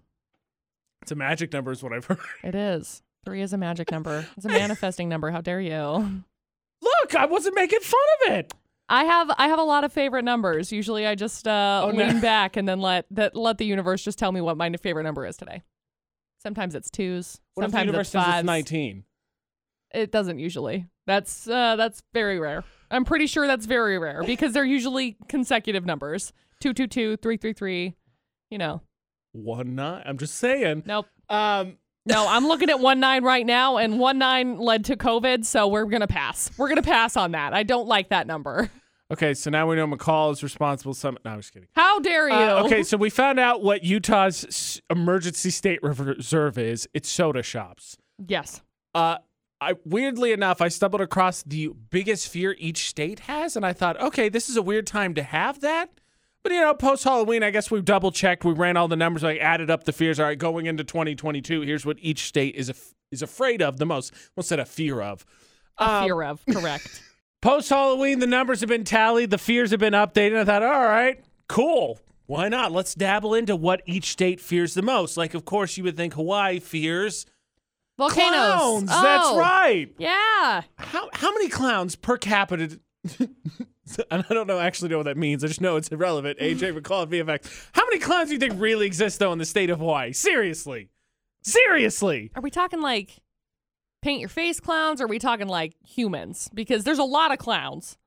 [1.03, 2.19] It's a magic number, is what I've heard.
[2.43, 3.03] It is.
[3.25, 4.27] Three is a magic number.
[4.37, 5.31] It's a manifesting number.
[5.31, 6.23] How dare you?
[6.83, 8.55] Look, I wasn't making fun of it.
[8.89, 10.73] I have I have a lot of favorite numbers.
[10.73, 12.05] Usually, I just uh, Oh, no.
[12.05, 15.05] lean back and then let that let the universe just tell me what my favorite
[15.05, 15.63] number is today.
[16.43, 17.41] Sometimes it's twos.
[17.55, 18.39] What sometimes universe it's fives.
[18.41, 19.05] it's 19?
[19.95, 20.87] It doesn't usually.
[21.07, 22.65] That's uh, that's very rare.
[22.91, 26.33] I'm pretty sure that's very rare because they're usually consecutive numbers.
[26.61, 27.95] Two two two, three three three.
[28.51, 28.83] You know.
[29.33, 30.03] One nine.
[30.07, 30.83] I'm just saying.
[30.87, 31.07] Nope.
[31.29, 35.45] Um, No, I'm looking at one nine right now, and one nine led to COVID,
[35.45, 36.51] so we're gonna pass.
[36.59, 37.55] We're gonna pass on that.
[37.55, 38.71] I don't like that number.
[39.13, 40.95] okay, so now we know McCall is responsible.
[40.95, 41.17] Some.
[41.25, 41.69] No, I'm just kidding.
[41.75, 42.35] How dare you?
[42.35, 46.89] Uh, okay, so we found out what Utah's emergency state reserve is.
[46.93, 47.97] It's soda shops.
[48.27, 48.61] Yes.
[48.95, 49.19] Uh,
[49.61, 53.99] I weirdly enough, I stumbled across the biggest fear each state has, and I thought,
[54.01, 55.89] okay, this is a weird time to have that.
[56.45, 58.45] But you know, post Halloween, I guess we double checked.
[58.45, 60.19] We ran all the numbers, like added up the fears.
[60.19, 63.87] All right, going into 2022, here's what each state is af- is afraid of the
[63.87, 64.13] most.
[64.35, 64.59] What's that?
[64.59, 65.25] A fear of.
[65.79, 66.45] A Um, fear of.
[66.51, 67.03] Correct.
[67.43, 70.39] Post Halloween, the numbers have been tallied, the fears have been updated.
[70.39, 71.99] I thought, all right, cool.
[72.27, 72.71] Why not?
[72.73, 75.17] Let's dabble into what each state fears the most.
[75.17, 77.27] Like, of course, you would think Hawaii fears
[77.99, 78.31] Volcanoes.
[78.31, 78.87] clowns.
[78.89, 79.93] That's Oh, right.
[79.99, 80.63] Yeah.
[80.77, 82.79] How how many clowns per capita?
[83.19, 85.43] and I don't know actually know what that means.
[85.43, 86.39] I just know it's irrelevant.
[86.39, 87.69] AJ McCall at VFX.
[87.73, 90.13] How many clowns do you think really exist though in the state of Hawaii?
[90.13, 90.91] Seriously,
[91.43, 92.31] seriously.
[92.37, 93.19] Are we talking like
[94.01, 96.49] paint your face clowns or are we talking like humans?
[96.55, 97.99] Because there's a lot of clowns.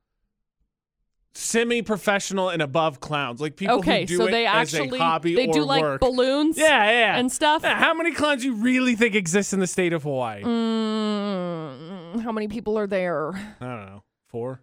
[1.37, 5.35] Semi-professional and above clowns, like people okay, who do so it they as a hobby
[5.35, 5.99] they or do like work.
[5.99, 7.61] balloons yeah, yeah, and stuff.
[7.61, 10.43] Yeah, how many clowns do you really think exist in the state of Hawaii?
[10.43, 13.33] Mm, how many people are there?
[13.33, 14.03] I don't know.
[14.29, 14.61] Four.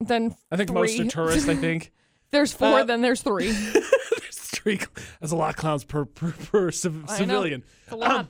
[0.00, 1.48] Then I think most are tourists.
[1.48, 1.92] I think
[2.30, 3.50] there's four, Uh, then there's three.
[3.72, 4.80] there's three.
[5.20, 7.64] That's a lot of clowns per per, per civ- civilian.
[7.90, 8.10] A lot.
[8.12, 8.28] Um,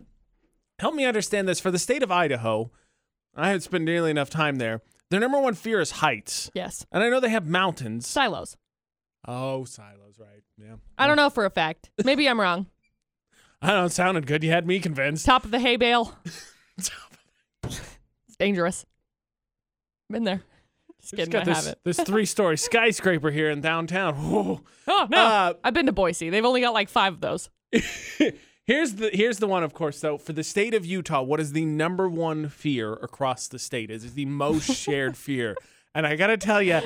[0.79, 1.61] help me understand this.
[1.61, 2.71] For the state of Idaho,
[3.35, 4.83] I haven't spent nearly enough time there.
[5.11, 6.51] Their number one fear is heights.
[6.55, 6.87] Yes.
[6.93, 8.07] And I know they have mountains.
[8.07, 8.57] Silos.
[9.27, 10.43] Oh, silos, right.
[10.59, 10.77] Yeah.
[10.99, 11.91] I don't know for a fact.
[12.05, 12.67] Maybe I'm wrong.
[13.63, 13.85] I don't know.
[13.87, 14.43] It sounded good.
[14.45, 15.25] You had me convinced.
[15.25, 16.15] Top of the hay bale.
[16.77, 16.91] It's
[18.39, 18.85] dangerous.
[20.11, 20.43] Been there.
[21.11, 21.79] Just got this, it.
[21.85, 24.15] this three story skyscraper here in downtown.
[24.31, 24.61] Whoa.
[24.89, 25.19] Oh no!
[25.19, 26.31] Uh, I've been to Boise.
[26.31, 27.51] They've only got like five of those.
[28.67, 30.19] here's the here's the one, of course, though.
[30.19, 33.91] For the state of Utah, what is the number one fear across the state?
[33.91, 35.57] Is the most shared fear?
[35.95, 36.81] And I gotta tell you,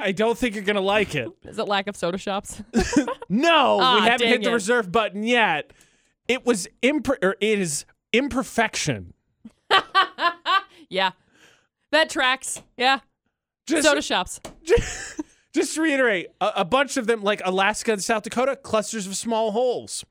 [0.00, 1.28] I don't think you're gonna like it.
[1.44, 2.62] Is it lack of soda shops?
[3.28, 5.72] No, Ah, we haven't hit the reserve button yet.
[6.28, 9.14] It was imper- or it is imperfection.
[10.88, 11.12] yeah,
[11.90, 12.62] that tracks.
[12.76, 13.00] Yeah,
[13.72, 14.40] Just soda shops.
[15.54, 19.16] just to reiterate, a, a bunch of them, like Alaska and South Dakota, clusters of
[19.16, 20.04] small holes.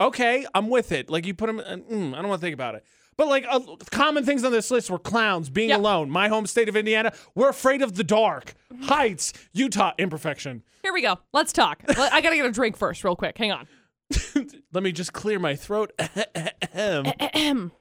[0.00, 1.10] Okay, I'm with it.
[1.10, 2.84] Like you put them, mm, I don't want to think about it.
[3.16, 3.58] But like uh,
[3.90, 5.78] common things on this list were clowns, being Yep.
[5.80, 10.62] alone, my home state of Indiana, we're afraid of the dark, heights, Utah, imperfection.
[10.82, 11.18] Here we go.
[11.32, 11.82] Let's talk.
[11.88, 13.36] I gotta get a drink first, real quick.
[13.36, 13.66] Hang on.
[14.72, 15.92] Let me just clear my throat.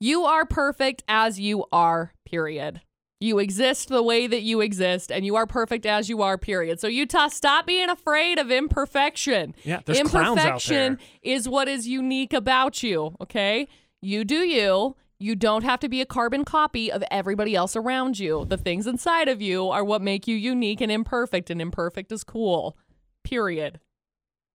[0.00, 2.12] You are perfect as you are.
[2.26, 2.82] Period.
[3.24, 6.36] You exist the way that you exist, and you are perfect as you are.
[6.36, 6.78] Period.
[6.78, 9.54] So Utah, stop being afraid of imperfection.
[9.64, 11.34] Yeah, there's clowns out imperfection there.
[11.34, 13.16] is what is unique about you.
[13.22, 13.66] Okay,
[14.02, 14.96] you do you.
[15.18, 18.44] You don't have to be a carbon copy of everybody else around you.
[18.44, 22.24] The things inside of you are what make you unique and imperfect, and imperfect is
[22.24, 22.76] cool.
[23.22, 23.80] Period.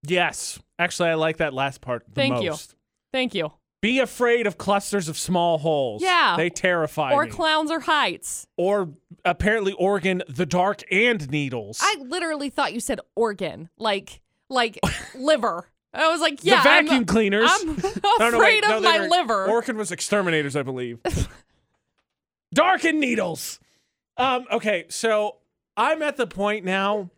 [0.04, 2.52] yes, actually, I like that last part the Thank you.
[2.52, 2.76] most.
[3.12, 3.52] Thank you.
[3.82, 6.02] Be afraid of clusters of small holes.
[6.02, 6.36] Yeah.
[6.38, 7.30] they terrify Or me.
[7.30, 8.46] Or clowns or heights.
[8.58, 8.90] or
[9.24, 11.80] apparently Oregon, the dark and needles.
[11.82, 14.80] I literally thought you said organ, like like
[15.16, 15.70] liver.
[15.94, 17.50] I was like, yeah, the vacuum I'm, cleaners.
[17.52, 17.68] I'm
[18.20, 19.46] No, no, wait, afraid no, of my were- liver.
[19.48, 21.00] Oregon was exterminators, I believe.
[22.54, 23.60] dark and needles.
[24.18, 25.38] Um, okay, so
[25.78, 27.10] I'm at the point now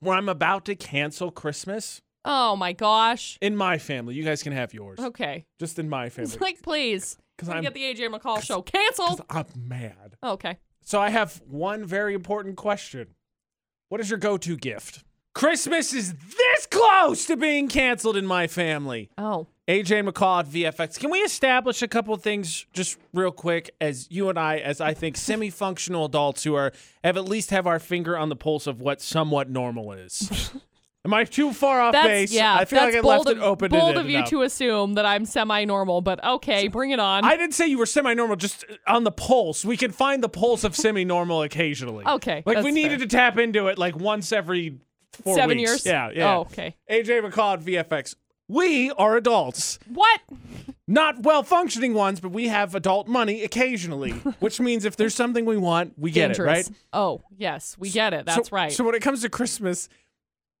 [0.00, 3.38] where I'm about to cancel Christmas oh my gosh.
[3.40, 4.14] in my family.
[4.14, 5.00] You guys can have yours.
[5.00, 6.30] Okay, Just in my family.
[6.32, 9.22] it's like please, Because I'm, get the AJ McCall show canceled.
[9.30, 10.16] I'm mad.
[10.22, 13.08] Oh, okay, So I have one very important question.
[13.88, 15.02] What is your go-to gift?
[15.34, 19.08] Christmas is this close to being canceled in my family.
[19.18, 20.98] oh AJ McCall at VFX.
[20.98, 24.80] Can we establish a couple of things just real quick as you and I, as
[24.80, 26.72] I think semi-functional adults who are
[27.04, 30.50] have at least have our finger on the pulse of what somewhat normal is?
[31.04, 32.32] Am I too far off that's base?
[32.32, 32.54] yeah.
[32.54, 33.70] I feel like I bold left of, it open.
[33.70, 37.24] Bold of you to assume that I'm semi-normal, but okay, bring it on.
[37.24, 39.64] I didn't say you were semi-normal, just on the pulse.
[39.64, 42.04] We can find the pulse of semi-normal occasionally.
[42.18, 43.06] Okay, like we needed fair.
[43.06, 44.78] to tap into it like once every
[45.12, 45.70] four Seven weeks.
[45.70, 45.86] years.
[45.86, 46.36] Yeah, yeah.
[46.36, 46.74] Oh, okay.
[46.90, 48.16] AJ McCall at VFX.
[48.48, 49.78] We are adults.
[49.86, 50.20] What?
[50.88, 55.44] not well functioning ones, but we have adult money occasionally, which means if there's something
[55.44, 56.68] we want, we get it, right?
[56.92, 58.26] Oh yes, we get it.
[58.26, 58.72] That's so, right.
[58.72, 59.88] So when it comes to Christmas,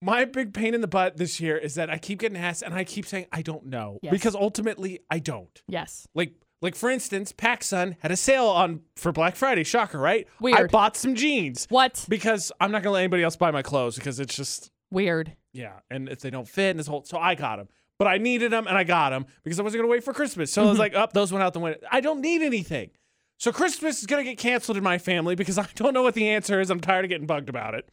[0.00, 2.74] my big pain in the butt this year is that I keep getting asked and
[2.74, 4.12] I keep saying I don't know Yes.
[4.12, 5.62] because ultimately I don't.
[5.66, 6.06] yes.
[6.14, 9.62] Like like for instance, PacSun had a sale on for Black Friday.
[9.62, 10.26] Shocker, right?
[10.40, 10.58] Weird.
[10.58, 12.04] I bought some jeans What?
[12.08, 15.36] because I'm not gonna let anybody else buy my clothes because it's just Weird.
[15.52, 17.68] yeah, and if they don't fit and this whole, so I got them.
[17.98, 20.52] But I needed them and I got them because I wasn't gonna wait for Christmas.
[20.52, 20.80] So I was mm-hmm.
[20.80, 21.80] like, up, those went out the window.
[21.90, 22.90] I don't need anything.
[23.38, 26.28] So Christmas is gonna get canceled in my family because I don't know what the
[26.28, 26.70] answer is.
[26.70, 27.88] I'm tired of getting bugged about it.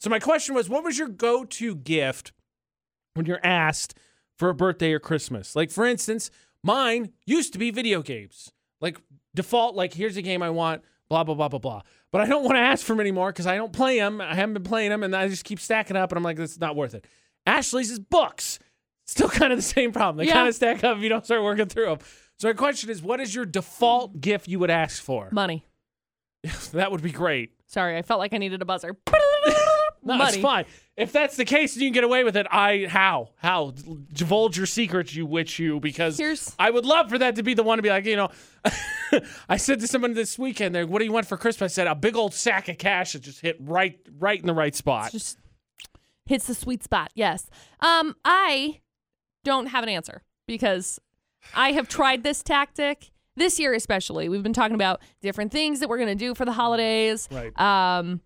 [0.00, 2.32] So my question was, what was your go-to gift
[3.14, 3.94] when you're asked
[4.38, 5.54] for a birthday or Christmas?
[5.54, 6.30] Like for instance,
[6.64, 8.50] mine used to be video games.
[8.80, 8.98] Like
[9.34, 11.82] default, like here's a game I want, blah blah blah blah blah.
[12.12, 14.20] But I don't want to ask for them anymore because I don't play them.
[14.20, 16.10] I haven't been playing them, and I just keep stacking up.
[16.10, 17.06] And I'm like, this is not worth it.
[17.46, 18.58] Ashley's is books.
[19.06, 20.16] Still kind of the same problem.
[20.16, 20.34] They Yeah.
[20.34, 21.98] kind of stack up if you don't start working through them.
[22.38, 25.28] So my question is, what is your default gift you would ask for?
[25.30, 25.66] Money.
[26.72, 27.50] that would be great.
[27.66, 28.96] Sorry, I felt like I needed a buzzer.
[30.02, 30.32] No, Money.
[30.34, 30.64] it's fine.
[30.96, 33.74] If that's the case and you can get away with it, I how how
[34.12, 37.54] divulge your secrets, you witch, you, because Here's- I would love for that to be
[37.54, 38.30] the one to be like, you know,
[39.48, 41.72] I said to someone this weekend, there, what do you want for Christmas?
[41.72, 44.54] I said a big old sack of cash that just hit right right in the
[44.54, 45.12] right spot.
[45.12, 45.38] Just
[46.26, 47.10] hits the sweet spot.
[47.14, 47.48] Yes.
[47.80, 48.80] Um, I
[49.44, 50.98] don't have an answer because
[51.54, 54.28] I have tried this tactic this year, especially.
[54.28, 57.28] We've been talking about different things that we're gonna do for the holidays.
[57.30, 57.58] Right.
[57.58, 58.20] Um,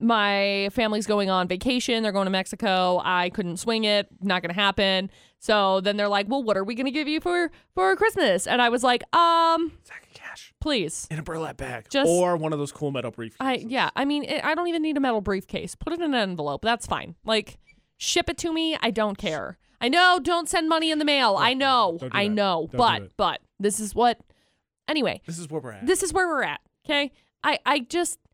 [0.00, 2.02] my family's going on vacation.
[2.02, 3.00] They're going to Mexico.
[3.04, 4.08] I couldn't swing it.
[4.20, 5.10] Not gonna happen.
[5.40, 8.60] So then they're like, "Well, what are we gonna give you for for Christmas?" And
[8.62, 12.52] I was like, "Um, sack of cash please." in a burlap bag, Just- or one
[12.52, 13.36] of those cool metal briefcases.
[13.40, 15.74] I yeah, I mean, it, I don't even need a metal briefcase.
[15.74, 16.62] Put it in an envelope.
[16.62, 17.14] That's fine.
[17.24, 17.58] Like,
[17.96, 18.76] ship it to me.
[18.80, 19.58] I don't care.
[19.80, 20.18] I know.
[20.22, 21.36] Don't send money in the mail.
[21.38, 21.98] I know.
[22.00, 22.34] Do I that.
[22.34, 22.68] know.
[22.72, 24.18] Don't but but This is what.
[24.88, 25.86] Anyway, This is where we're at.
[25.86, 26.60] this is where we're at.
[26.86, 27.12] Okay.
[27.44, 28.18] I I just.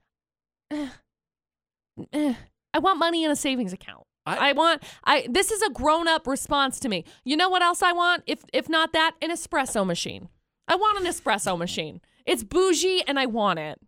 [2.13, 2.35] eh,
[2.73, 4.05] I want money in a savings account.
[4.27, 7.05] I- I, want I this is a grown up response to me.
[7.25, 8.23] You know what else I want?
[8.27, 10.29] If if not that, an espresso machine.
[10.67, 12.01] I want an espresso machine.
[12.25, 13.79] It's bougie and I want it.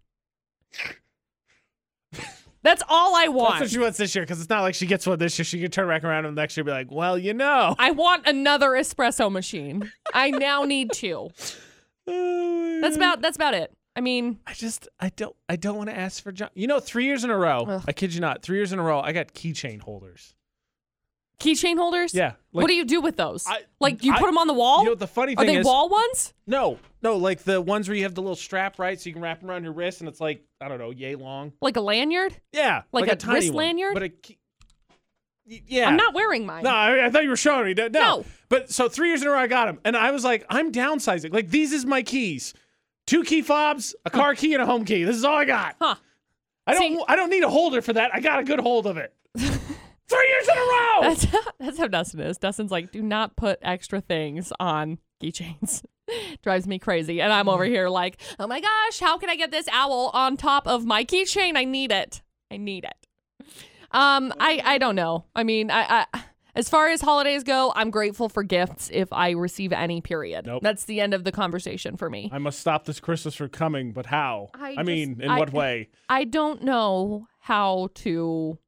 [2.62, 3.50] That's all I want.
[3.52, 5.44] That's what she wants this year because it's not like she gets one this year.
[5.44, 7.76] She can turn back around and next year be like, well, you know.
[7.78, 9.92] I want another espresso machine.
[10.12, 11.30] I now need two.
[12.06, 13.72] That's about that's about it.
[13.96, 16.50] I mean, I just I don't I don't want to ask for John.
[16.54, 17.64] You know, three years in a row.
[17.66, 17.84] Ugh.
[17.88, 18.42] I kid you not.
[18.42, 20.34] Three years in a row, I got keychain holders.
[21.40, 22.14] keychain holders?
[22.14, 22.32] Yeah.
[22.52, 23.44] what do you do with those?
[23.46, 24.82] I- like you I- put them on the wall?
[24.84, 25.66] You know the funny Are thing they is?
[25.66, 26.34] wall ones?
[26.46, 29.00] No, no, like the ones where you have the little strap, right?
[29.00, 31.14] So you can wrap them around your wrist, and it's like I don't know, yay
[31.14, 31.52] long.
[31.60, 32.34] Like a lanyard?
[32.52, 33.94] Yeah, Like a, a tiny wrist one, lanyard?
[33.94, 34.38] But a key-
[35.46, 36.64] yeah, I'm not wearing mine.
[36.64, 37.74] No, I, I thought you were showing me.
[37.74, 38.00] No, no.
[38.00, 38.24] No.
[38.48, 40.72] But so three years in a row, I got them, and I was like, I'm
[40.72, 41.32] downsizing.
[41.32, 42.52] Like these is my keys:
[43.06, 45.04] two key fobs, a car key, and a home key.
[45.04, 45.76] This is all I got.
[45.80, 45.96] Huh.
[46.66, 46.96] I don't.
[46.96, 48.14] See- I don't need a holder for that.
[48.14, 49.14] I got a good hold of it.
[50.08, 50.98] three years in a row.
[51.02, 52.38] That's how, that's how Dustin is.
[52.38, 55.84] Dustin's like, do not put extra things on keychains.
[56.42, 57.20] Drives me crazy.
[57.20, 60.36] And I'm over here like, oh my gosh, how can I get this owl on
[60.36, 61.56] top of my keychain?
[61.56, 62.22] I need it.
[62.50, 63.46] I need it.
[63.90, 65.24] Um, I I don't know.
[65.34, 66.22] I mean, I, I
[66.56, 70.00] as far as holidays go, I'm grateful for gifts if I receive any.
[70.00, 70.46] Period.
[70.46, 70.62] Nope.
[70.62, 72.28] That's the end of the conversation for me.
[72.32, 74.50] I must stop this Christmas from coming, but how?
[74.54, 75.90] I mean, just- in I- what way?
[76.08, 78.58] I don't know how to.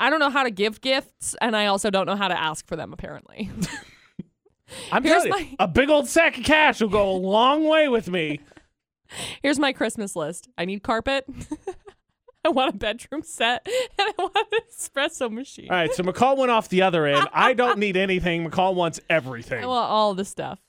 [0.00, 2.66] I don't know how to give gifts, and I also don't know how to ask
[2.66, 2.92] for them.
[2.92, 3.50] Apparently.
[4.92, 7.64] I'm Here's telling you, my- a big old sack of cash will go a long
[7.64, 8.40] way with me.
[9.42, 10.48] Here's my Christmas list.
[10.58, 11.24] I need carpet.
[12.44, 15.68] I want a bedroom set, and I want an espresso machine.
[15.70, 17.28] All right, so McCall went off the other end.
[17.32, 18.48] I don't need anything.
[18.48, 19.62] McCall wants everything.
[19.62, 20.60] I want all the stuff.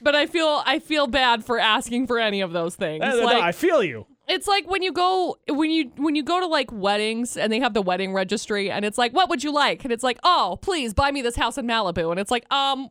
[0.00, 3.02] But I feel I feel bad for asking for any of those things.
[3.02, 4.06] Uh, no, like I feel you.
[4.28, 7.58] it's like when you go when you when you go to like weddings and they
[7.58, 10.56] have the wedding registry and it's like what would you like and it's like oh
[10.62, 12.88] please buy me this house in Malibu and it's like um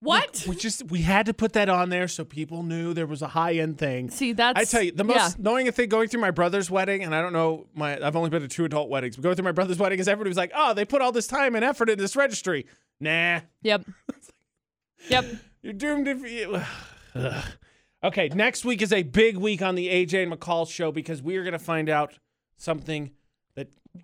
[0.00, 3.20] what We just we had to put that on there so people knew there was
[3.20, 4.10] a high end thing.
[4.10, 5.30] see that's I tell you, the most yeah.
[5.38, 8.42] knowing thing going through my brother's wedding, and I don't know my I've only been
[8.42, 10.72] to two adult weddings, but going through my brother's wedding is everybody was like, Oh,
[10.72, 12.66] they put all this time and effort in this registry.
[12.98, 13.40] Nah.
[13.62, 13.84] yep
[15.08, 15.24] yep
[15.62, 16.60] You're doomed if you
[18.02, 21.36] Okay, next week is a big week on the AJ and McCall show because we
[21.36, 22.14] are gonna find out
[22.56, 23.10] something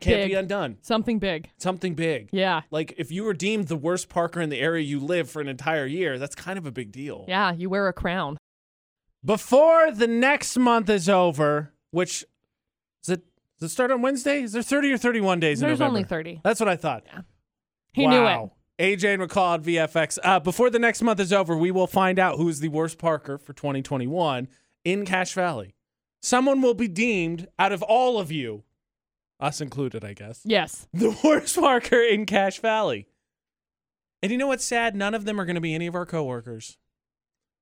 [0.01, 0.79] can't be undone.
[0.83, 2.29] something big Something big.
[2.33, 5.41] yeah Like if you were deemed the worst parker in the area you live for
[5.41, 7.25] an entire year, that's kind of a big deal.
[7.29, 8.37] yeah you wear a crown
[9.25, 12.25] Before the next month is over, which
[13.03, 13.23] is it
[13.59, 14.43] does it start on Wednesday?
[14.43, 15.99] Is there 30 or 31 days in there's November?
[15.99, 17.05] only 30 That's what I thought.
[17.07, 17.21] Yeah.
[17.93, 20.19] he knew it AJ and McCall at VFX.
[20.23, 22.99] Uh, before the next month is over, we will find out who is the worst
[22.99, 24.49] Parker for 2021
[24.85, 25.75] in Cache Valley.
[26.21, 28.65] Someone will be deemed out of all of you,
[29.41, 33.07] us included, I guess, yes the worst Parker in Cache Valley.
[34.23, 34.97] And you know what's sad?
[34.97, 36.79] None of them are going to be any of our coworkers.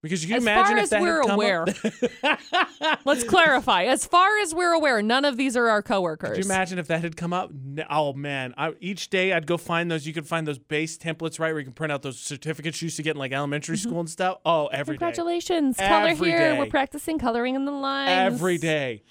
[0.04, 1.64] Because you can As imagine far if as that we're had come aware.
[2.22, 3.00] up.
[3.06, 6.44] let's clarify as far as we're aware none of these are our coworkers Could you
[6.44, 7.50] imagine if that had come up?
[7.88, 8.52] Oh man!
[8.58, 10.06] I, each day I'd go find those.
[10.06, 12.86] You could find those base templates, right, where you can print out those certificates you
[12.86, 13.88] used to get in like elementary mm-hmm.
[13.88, 14.40] school and stuff.
[14.44, 15.78] Oh, every day, Congratulations.
[15.78, 16.38] Color Every here.
[16.38, 16.58] day.
[16.58, 18.10] We're practicing coloring in the lines.
[18.10, 19.04] every day.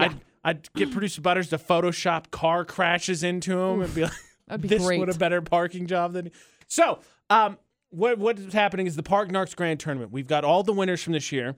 [0.00, 4.68] I'd I'd get producer Butters to Photoshop car crashes into him and be like, be
[4.68, 5.00] "This great.
[5.00, 6.30] would a better parking job than."
[6.66, 7.58] So, um,
[7.90, 10.12] what what is happening is the Park Narks Grand Tournament.
[10.12, 11.56] We've got all the winners from this year.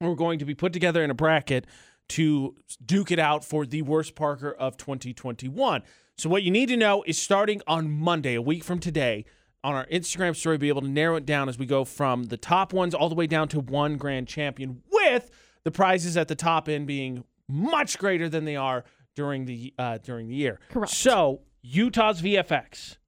[0.00, 1.66] We're going to be put together in a bracket
[2.08, 2.54] to
[2.84, 5.82] duke it out for the worst Parker of 2021.
[6.18, 9.24] So, what you need to know is starting on Monday, a week from today,
[9.64, 12.36] on our Instagram story, be able to narrow it down as we go from the
[12.36, 15.30] top ones all the way down to one grand champion, with
[15.64, 19.98] the prizes at the top end being much greater than they are during the uh,
[19.98, 20.60] during the year.
[20.70, 20.92] Correct.
[20.92, 22.98] So, Utah's VFX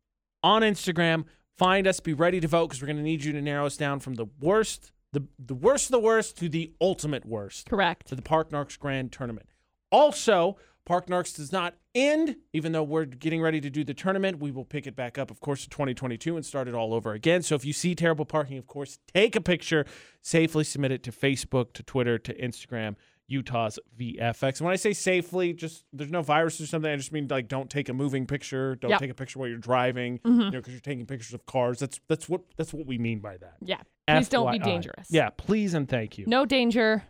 [0.43, 1.25] on Instagram.
[1.57, 2.01] Find us.
[2.01, 4.15] Be ready to vote because we're going to need you to narrow us down from
[4.15, 8.07] the worst, the the worst of the worst to the ultimate worst Correct.
[8.09, 9.49] to the Park Narks Grand Tournament.
[9.91, 10.57] Also,
[10.89, 14.39] Park Narks does not end, even though we're getting ready to do the tournament.
[14.39, 17.13] We will pick it back up, of course, in 2022 and start it all over
[17.13, 17.43] again.
[17.43, 19.85] So if you see terrible parking, of course, take a picture,
[20.23, 22.97] safely submit it to Facebook, to Twitter, to Instagram.
[23.29, 24.59] Utah's VFX.
[24.59, 26.91] And when I say safely, just there's no virus or something.
[26.91, 29.01] I just mean like don't take a moving picture, don't Yep.
[29.01, 30.39] take a picture while you're driving, Mhm.
[30.39, 31.79] you know, because you're taking pictures of cars.
[31.79, 33.57] That's that's what that's what we mean by that.
[33.61, 33.83] Yeah.
[34.07, 35.09] Please don't be dangerous.
[35.11, 36.25] Yeah, please and thank you.
[36.27, 37.05] No danger.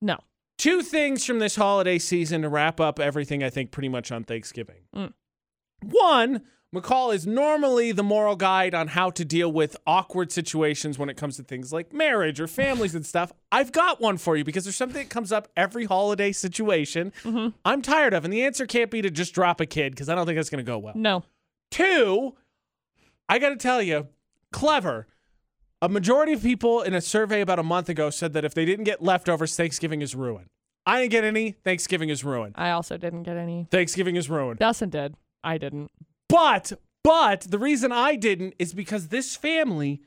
[0.00, 0.18] No.
[0.58, 4.24] Two things from this holiday season to wrap up everything I think pretty much on
[4.24, 4.82] Thanksgiving.
[4.94, 5.12] Mm.
[5.82, 6.42] One,
[6.74, 11.18] McCall is normally the moral guide on how to deal with awkward situations when it
[11.18, 13.30] comes to things like marriage or families and stuff.
[13.50, 17.48] I've got one for you because there's something that comes up every holiday situation mm-hmm.
[17.66, 18.24] I'm tired of.
[18.24, 20.48] And the answer can't be to just drop a kid because I don't think that's
[20.48, 20.94] going to go well.
[20.96, 21.24] No.
[21.70, 22.36] Two,
[23.28, 24.08] I got to tell you,
[24.50, 25.06] clever.
[25.82, 28.64] A majority of people in a survey about a month ago said that if they
[28.64, 30.46] didn't get leftovers, Thanksgiving is ruined.
[30.86, 31.52] I didn't get any.
[31.64, 32.54] Thanksgiving is ruined.
[32.56, 33.68] I also didn't get any.
[33.70, 34.58] Thanksgiving is ruined.
[34.58, 35.16] Dustin did.
[35.44, 35.90] I didn't.
[36.32, 36.72] But,
[37.04, 40.00] but the reason I didn't is because this family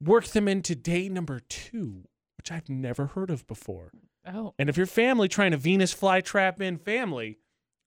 [0.00, 2.04] worked them into day number two,
[2.38, 3.92] which I've never heard of before.
[4.26, 4.54] Oh.
[4.58, 7.38] And if your family trying to Venus flytrap in family,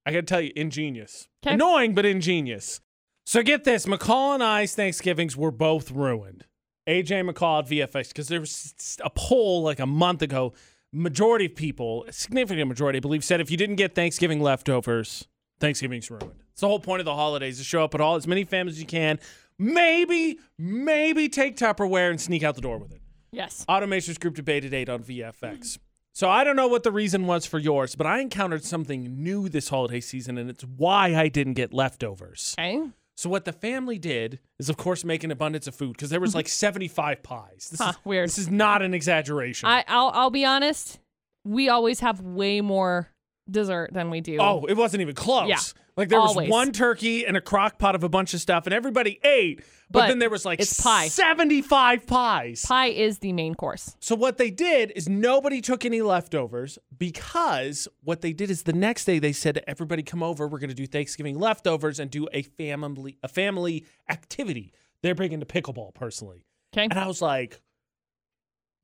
[0.06, 1.28] I got to tell you, ingenious.
[1.42, 1.54] 'Kay.
[1.56, 2.82] Annoying, but ingenious.
[3.26, 6.46] So get this McCall and I's Thanksgivings were both ruined.
[6.88, 10.54] AJ McCall at VFX, because there was a poll like a month ago.
[10.94, 15.28] Majority of people, a significant majority, I believe, said if you didn't get Thanksgiving leftovers,
[15.60, 16.45] Thanksgiving's ruined.
[16.56, 18.76] It's the whole point of the holidays to show up at all as many families
[18.78, 19.20] as you can.
[19.60, 23.02] Maybe, maybe take Tupperware and sneak out the door with it.
[23.34, 23.66] Yes.
[23.68, 25.78] Automations Group debate at eight on VFX.
[26.14, 29.50] So I don't know what the reason was for yours, but I encountered something new
[29.50, 32.56] this holiday season, and it's why I didn't get leftovers.
[32.58, 32.82] Okay.
[33.18, 36.22] So what the family did is, of course, make an abundance of food because there
[36.22, 37.68] was like 75 pies.
[37.70, 38.30] This Huh, is weird.
[38.30, 39.68] This is not an exaggeration.
[39.68, 41.00] I I'll I'll be honest.
[41.44, 43.10] We always have way more
[43.50, 44.38] dessert than we do.
[44.40, 45.50] Oh, it wasn't even close.
[45.50, 45.60] Yeah,
[45.98, 48.74] Like there was one turkey and a crock pot of a bunch of stuff, and
[48.74, 49.60] everybody ate.
[49.90, 51.08] But, But then there was like it's pie.
[51.10, 52.64] 75 pies.
[52.66, 53.96] Pie is the main course.
[54.00, 58.74] So what they did is nobody took any leftovers because what they did is the
[58.74, 62.10] next day they said to everybody come over we're going to do Thanksgiving leftovers and
[62.10, 64.74] do a family a family activity.
[65.04, 66.46] They're big into pickleball personally.
[66.74, 66.86] Okay.
[66.86, 67.62] And I was like,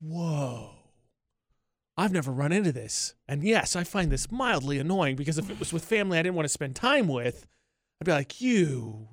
[0.00, 0.70] "Whoa.
[2.02, 5.58] I've never run into this." And yes, I find this mildly annoying because if it
[5.58, 7.46] was with family I didn't want to spend time with,
[8.00, 9.08] I'd be like, "You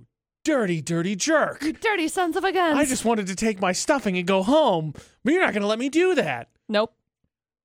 [0.45, 2.75] dirty dirty jerk." You dirty sons of a gun.
[2.77, 5.67] I just wanted to take my stuffing and go home, but you're not going to
[5.67, 6.49] let me do that.
[6.67, 6.93] Nope.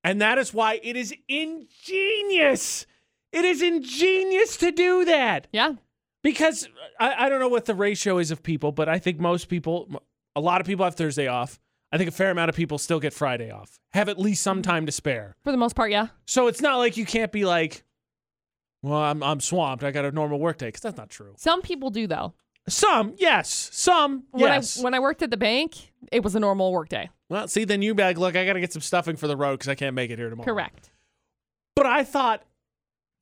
[0.03, 2.85] And that is why it is ingenious.
[3.31, 5.73] It is ingenious to do that Yeah.
[6.23, 6.65] because
[6.99, 9.49] uh, I, I don't know what the ratio is of people, but I think most
[9.49, 9.89] people,
[10.35, 11.59] a lot of people have Thursday off.
[11.91, 14.57] I think a fair amount of people still get Friday off, have at least some
[14.57, 14.69] mm-hmm.
[14.69, 15.35] time to spare.
[15.43, 16.07] For the most part, yeah.
[16.25, 17.83] So it's not like you can't be like,
[18.81, 19.83] well, I'm, I'm swamped.
[19.83, 21.33] I got a normal workday because that's not true.
[21.37, 22.33] Some people do though.
[22.67, 23.69] Some, yes.
[23.73, 24.79] Some, When yes.
[24.79, 27.09] I when I worked at the bank, it was a normal work day.
[27.29, 29.37] well, see, then you be like, look, I got to get some stuffing for the
[29.37, 30.45] road because I can't make it here tomorrow.
[30.45, 30.91] Correct.
[31.75, 32.43] But I thought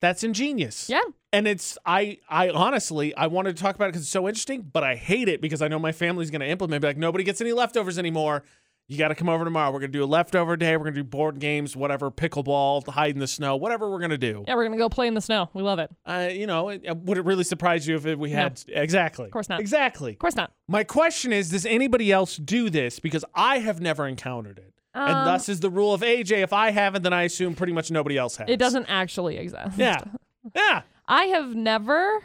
[0.04, 0.88] that's ingenious.
[0.88, 1.00] Yeah.
[1.32, 4.62] And it's I I honestly I wanted to talk about it because it's so interesting,
[4.72, 6.82] but I hate it because I know my family's going to implement.
[6.82, 8.44] Be like nobody gets any leftovers anymore.
[8.86, 9.70] You got to come over tomorrow.
[9.72, 10.76] We're going to do a leftover day.
[10.76, 14.10] We're going to do board games, whatever, pickleball, hide in the snow, whatever we're going
[14.10, 14.44] to do.
[14.46, 15.48] Yeah, we're gonna go play in the snow.
[15.54, 15.90] We love it.
[16.04, 19.24] Uh, you know, it- uh, would it really surprise you if it, we had exactly?
[19.24, 19.58] Of course not.
[19.60, 20.12] Exactly.
[20.12, 20.52] Of course not.
[20.68, 23.00] My question is, does anybody else do this?
[23.00, 26.42] Because I have never encountered it, and Um, thus is the rule of AJ.
[26.42, 28.48] If I haven't, then I assume pretty much nobody else has.
[28.48, 29.76] It doesn't actually exist.
[29.76, 29.98] Yeah.
[30.54, 30.82] Yeah.
[31.08, 32.22] I have never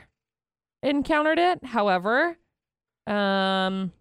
[0.84, 1.64] encountered it.
[1.64, 2.38] However,
[3.08, 3.94] um,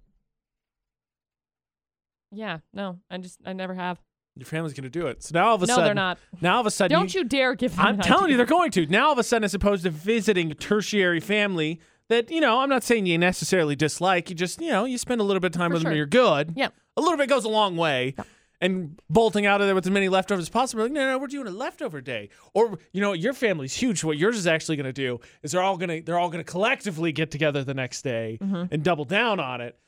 [2.33, 3.99] yeah, no, I just I never have.
[4.37, 5.23] Your family's gonna do it.
[5.23, 6.19] So now all of a No, sudden, they're not.
[6.41, 7.85] Now all of a sudden, Don't you dare give them.
[7.87, 8.87] I'm telling you, they're going to.
[8.87, 12.69] Now all of a sudden, as opposed to visiting tertiary family that you know, I'm
[12.69, 14.31] not saying you necessarily dislike.
[14.31, 15.97] You just you know, you spend a little bit of time For with them, and
[15.97, 16.53] you're good.
[16.57, 16.69] Yeah.
[16.97, 18.15] a little bit goes a long way.
[18.61, 20.83] And bolting out of there with as many leftovers as possible.
[20.83, 22.29] Like, no, no, we're doing a leftover day.
[22.55, 24.03] Or you know, your family's huge.
[24.03, 26.45] What yours is actually going to do is they're all going to they're all going
[26.45, 28.69] to collectively get together the next day Mhm.
[28.73, 29.79] and double down on it.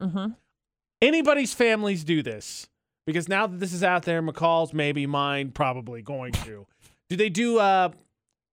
[0.00, 0.36] Mhm.
[1.02, 2.68] anybody's families do this
[3.06, 6.66] because now that this is out there, McCall's maybe mine probably going to.
[7.08, 7.88] do they do uh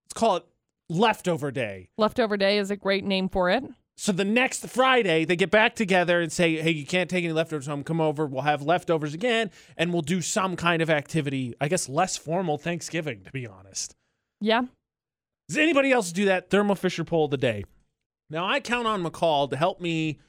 [0.05, 0.45] let's call it
[0.89, 1.89] leftover day.
[1.97, 3.63] Leftover day is a great name for it.
[3.95, 7.33] So the next Friday they get back together and say, "Hey, you can't take any
[7.33, 7.83] leftovers home.
[7.83, 8.25] Come over.
[8.25, 11.53] We'll have leftovers again, and we'll do some kind of activity.
[11.61, 13.95] I guess less formal Thanksgiving, to be honest.
[14.41, 14.63] Yeah.
[15.47, 16.49] Does anybody else do that?
[16.49, 17.63] Thermo Fisher poll of the day.
[18.29, 20.19] Now I count on McCall to help me.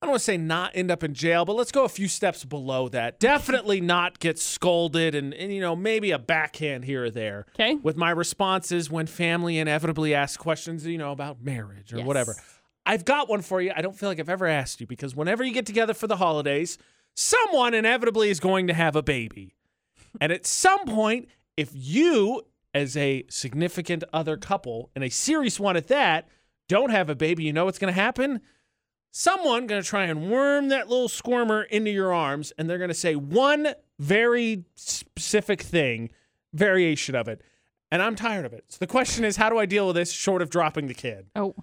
[0.00, 2.08] I don't want to say not end up in jail, but let's go a few
[2.08, 3.18] steps below that.
[3.18, 7.74] Definitely not get scolded and, and you know maybe a backhand here or there Okay.
[7.76, 12.06] with my responses when family inevitably asks questions, you know, about marriage or Yes.
[12.06, 12.36] whatever.
[12.86, 13.72] I've got one for you.
[13.74, 16.16] I don't feel like I've ever asked you because whenever you get together for the
[16.16, 16.78] holidays,
[17.14, 19.54] someone inevitably is going to have a baby.
[20.20, 22.42] And at some point, if you,
[22.74, 26.28] as a significant other couple, and a serious one at that,
[26.68, 28.40] don't have a baby, you know what's going to happen?
[29.12, 32.88] Someone going to try and worm that little squirmer into your arms, and they're going
[32.88, 33.68] to say one
[33.98, 36.10] very specific thing,
[36.52, 37.40] variation of it.
[37.94, 38.64] and I'm tired of it.
[38.70, 41.26] So the question is, how do I deal with this short of dropping the kid?
[41.36, 41.54] Oh,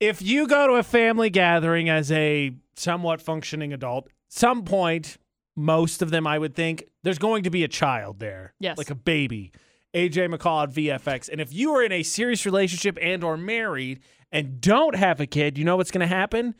[0.00, 5.18] If you go to a family gathering as a somewhat functioning adult, some point,
[5.56, 8.54] most of them, I would think, there's going to be a child there.
[8.60, 8.78] Yes.
[8.78, 9.52] Like a baby.
[9.94, 11.28] AJ McCall at VFX.
[11.28, 15.26] And if you are in a serious relationship and or married and don't have a
[15.26, 16.54] kid, you know what's going to happen?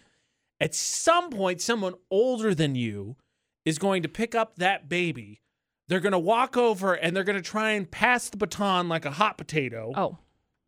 [0.61, 3.17] At some point, someone older than you
[3.65, 5.43] is going to pick up that baby.
[5.87, 9.05] They're going to walk over and they're going to try and pass the baton like
[9.05, 9.93] a hot potato.
[9.95, 10.19] oh,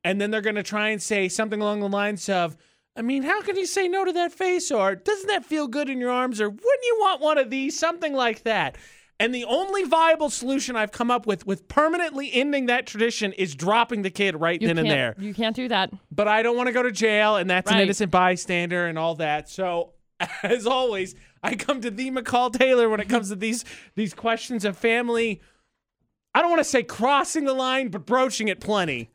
[0.05, 2.57] And then they're going to try and say something along the lines of,
[2.97, 4.71] I mean, how can you say no to that face?
[4.71, 6.41] Or doesn't that feel good in your arms?
[6.41, 7.79] Or wouldn't you want one of these?
[7.79, 8.77] Something like that.
[9.21, 13.55] And the only viable solution I've come up with with permanently ending that tradition is
[13.55, 15.15] dropping the kid right you then and there.
[15.19, 15.91] You can't do that.
[16.11, 19.17] But I don't want to go to jail, and that's an innocent bystander and all
[19.17, 19.51] that.
[19.51, 19.93] So,
[20.43, 24.65] as always, I come to the McCall Taylor when it comes to these these questions
[24.65, 25.43] of family.
[26.35, 29.11] I don't want to say crossing the line, but broaching it plenty.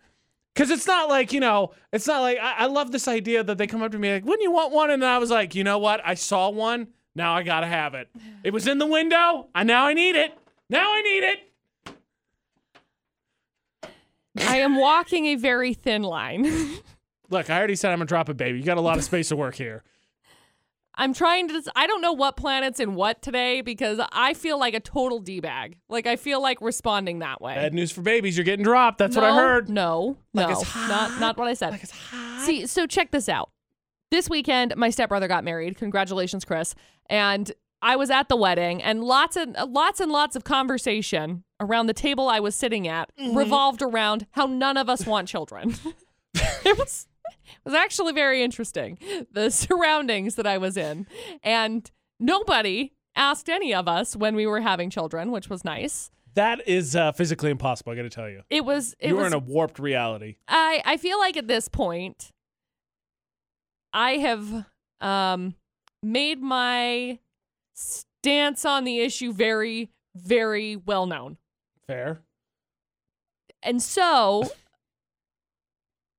[0.56, 3.58] Cause it's not like, you know, it's not like I, I love this idea that
[3.58, 4.90] they come up to me like, wouldn't you want one?
[4.90, 6.00] And I was like, you know what?
[6.06, 6.88] I saw one.
[7.14, 8.10] Now I gotta have it.
[8.44, 9.48] It was in the window.
[9.54, 10.38] I now I need it.
[10.70, 11.40] Now I need it.
[14.38, 16.46] I am walking a very thin line.
[17.30, 18.60] Look, I already said I'm gonna drop a baby.
[18.60, 19.84] You got a lot of space to work here.
[20.98, 21.62] I'm trying to.
[21.76, 25.40] I don't know what planet's in what today because I feel like a total d
[25.40, 25.78] bag.
[25.90, 27.56] Like I feel like responding that way.
[27.56, 28.38] Bad news for babies.
[28.38, 28.98] You're getting dropped.
[28.98, 29.70] That's no, what I heard.
[29.70, 31.72] No, Like no, it's not not what I said.
[31.72, 31.86] Like.
[32.46, 33.50] See, so check this out.
[34.12, 35.78] This weekend, my stepbrother got married.
[35.78, 36.76] Congratulations, Chris.
[37.10, 41.88] And I was at the wedding, and lots and lots and lots of conversation around
[41.88, 43.38] the table I was sitting at Mm-hmm.
[43.38, 45.76] revolved around how none of us want children.
[46.34, 47.08] it was
[47.66, 48.98] was actually very interesting
[49.32, 51.08] the surroundings that I was in,
[51.44, 56.12] and nobody asked any of us when we were having children, which was nice.
[56.36, 57.94] That is uh, physically impossible.
[57.94, 58.42] I got to tell you.
[58.50, 60.36] It was it you was in a warped reality.
[60.48, 62.32] I I feel like at this point
[63.94, 64.66] I have
[65.00, 65.56] um
[66.04, 67.20] made my
[67.74, 71.38] stance on the issue very very well known.
[71.88, 72.22] Fair.
[73.64, 74.50] And so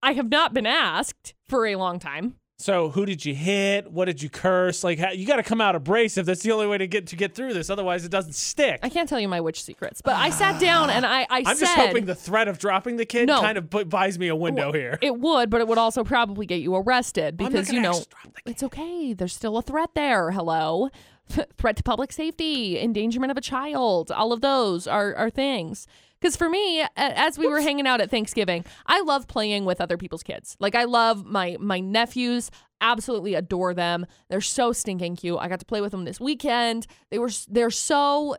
[0.02, 2.36] I have not been asked for a long time.
[2.58, 3.92] So, who did you hit?
[3.92, 4.82] What did you curse?
[4.82, 6.24] Like, how, you got to come out abrasive.
[6.24, 7.68] That's the only way to get to get through this.
[7.68, 8.80] Otherwise, it doesn't stick.
[8.82, 11.44] I can't tell you my witch secrets, but I sat down and I I I'm
[11.56, 13.42] said just hoping the threat of dropping the kid No.
[13.42, 14.98] kind of bu- buys me a window here.
[15.02, 17.98] it would, but it would also probably get you arrested not because you gonna know
[17.98, 18.50] actually drop the kid.
[18.50, 19.12] it's okay.
[19.12, 20.30] There's still a threat there.
[20.30, 20.88] Hello.
[21.58, 24.10] threat to public safety, endangerment of a child.
[24.10, 25.86] All of those are, are things.
[26.26, 29.96] Because for me, as we were hanging out at Thanksgiving, I love playing with other
[29.96, 30.56] people's kids.
[30.58, 32.50] Like I love my my nephews.
[32.80, 34.06] Absolutely adore them.
[34.28, 35.38] They're so stinking cute.
[35.40, 36.88] I got to play with them this weekend.
[37.12, 38.34] They were they're so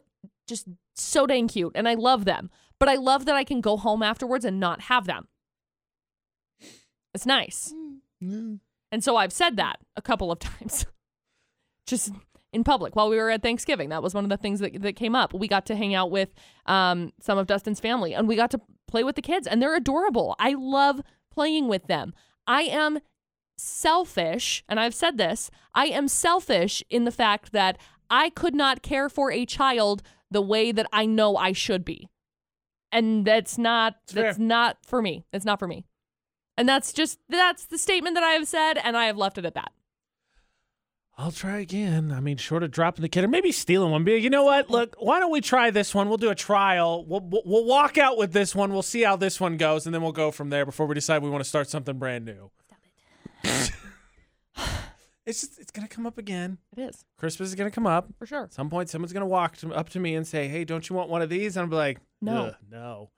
[0.48, 2.50] just so dang cute, and I love them.
[2.78, 5.30] But I love that I can go home afterwards and not have them.
[7.14, 7.74] It's nice.
[8.22, 8.60] Mm.
[8.92, 10.86] And so I've said that a couple of times.
[11.86, 12.12] Just
[12.58, 13.90] in public while we were at Thanksgiving.
[13.90, 15.34] That was one of the things that, that came up.
[15.34, 16.34] We got to hang out with
[16.66, 19.76] um, some of Dustin's family and we got to play with the kids, and they're
[19.76, 20.36] adorable.
[20.40, 21.02] I love
[21.32, 22.14] playing with them.
[22.48, 23.00] I am
[23.58, 27.78] selfish, and I've said this I am selfish in the fact that
[28.10, 30.02] I could not care for a child
[30.32, 32.08] the way that I know I should be.
[32.92, 34.24] And that's not fair.
[34.24, 35.26] that's not for me.
[35.34, 35.86] It's not for me.
[36.58, 39.46] And that's just that's the statement that I have said and I have left it
[39.46, 39.72] at that.
[41.20, 42.12] I'll try again.
[42.12, 44.04] I mean, short of dropping the kid or maybe stealing one.
[44.04, 44.70] Be like, you know what?
[44.70, 46.10] Look, why don't we try this one?
[46.10, 47.04] We'll do a trial.
[47.06, 48.72] We'll, we'll walk out with this one.
[48.72, 51.24] We'll see how this one goes, and then we'll go from there before we decide
[51.24, 52.52] we want to start something brand new.
[52.68, 52.80] Stop
[53.44, 53.72] it.
[55.26, 56.60] it's just it's gonna come up again.
[56.78, 58.08] It is, Christmas is gonna come up.
[58.20, 58.44] for sure.
[58.44, 60.96] At some point, someone's gonna walk to, up to me and say, "Hey, don't you
[60.96, 62.54] want one of these?" And I'll be like, No.
[62.70, 63.10] No."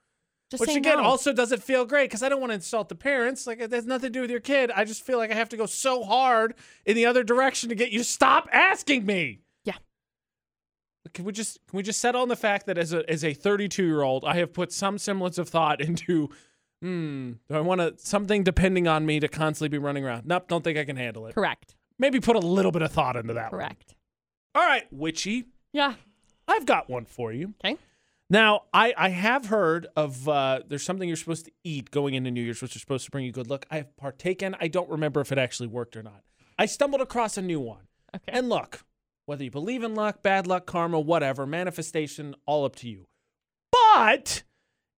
[0.49, 1.03] Just Which again no.
[1.03, 3.45] also doesn't feel great because I don't want to insult the parents.
[3.45, 4.71] Like it has nothing to do with your kid.
[4.71, 7.75] I just feel like I have to go so hard in the other direction to
[7.75, 9.41] get you to stop asking me.
[9.63, 9.75] Yeah.
[11.13, 13.33] Can we just can we just settle on the fact that as a as a
[13.33, 16.29] 32 year old, I have put some semblance of thought into,
[16.81, 20.25] hmm, do I want to something depending on me to constantly be running around?
[20.25, 21.35] Nope, don't think I can handle it.
[21.35, 21.75] Correct.
[21.99, 23.51] Maybe put a little bit of thought into that.
[23.51, 23.61] one.
[23.61, 23.93] Correct.
[24.55, 25.45] All right, witchy.
[25.73, 25.93] Yeah.
[26.47, 27.53] I've got one for you.
[27.63, 27.77] Okay.
[28.29, 32.29] Now, I, I have heard of uh, there's something you're supposed to eat going into
[32.29, 33.65] New Year's, which is supposed to bring you good luck.
[33.71, 34.55] I have partaken.
[34.59, 36.21] I don't remember if it actually worked or not.
[36.57, 37.87] I stumbled across a new one.
[38.15, 38.37] Okay.
[38.37, 38.85] And look,
[39.25, 43.07] whether you believe in luck, bad luck, karma, whatever, manifestation, all up to you.
[43.71, 44.43] But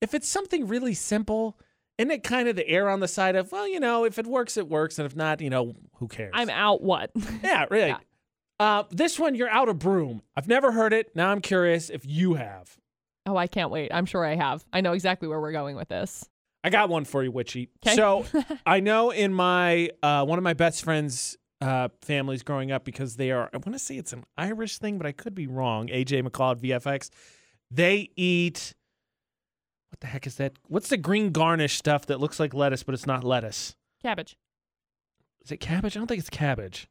[0.01, 1.57] if it's something really simple,
[1.97, 4.27] isn't it kind of the air on the side of, well, you know, if it
[4.27, 4.99] works, it works.
[4.99, 6.31] And if not, you know, who cares?
[6.33, 7.11] I'm out what?
[7.43, 7.89] Yeah, really.
[7.89, 7.97] Yeah.
[8.59, 10.21] Uh, this one, you're out of broom.
[10.35, 11.15] I've never heard it.
[11.15, 12.77] Now I'm curious if you have.
[13.25, 13.91] Oh, I can't wait.
[13.93, 14.65] I'm sure I have.
[14.73, 16.27] I know exactly where we're going with this.
[16.63, 17.69] I got one for you, Witchy.
[17.81, 17.95] 'Kay.
[17.95, 18.25] So
[18.65, 23.15] I know in my uh, one of my best friends' uh, families growing up because
[23.15, 23.49] they are.
[23.53, 25.87] I want to say it's an Irish thing, but I could be wrong.
[25.87, 27.09] AJ McCall at VFX.
[27.69, 28.73] They eat.
[29.89, 30.53] What the heck is that?
[30.67, 33.75] What's the green garnish stuff that looks like lettuce, but it's not lettuce?
[34.01, 34.37] Cabbage.
[35.43, 35.97] Is it cabbage?
[35.97, 36.87] I don't think it's cabbage.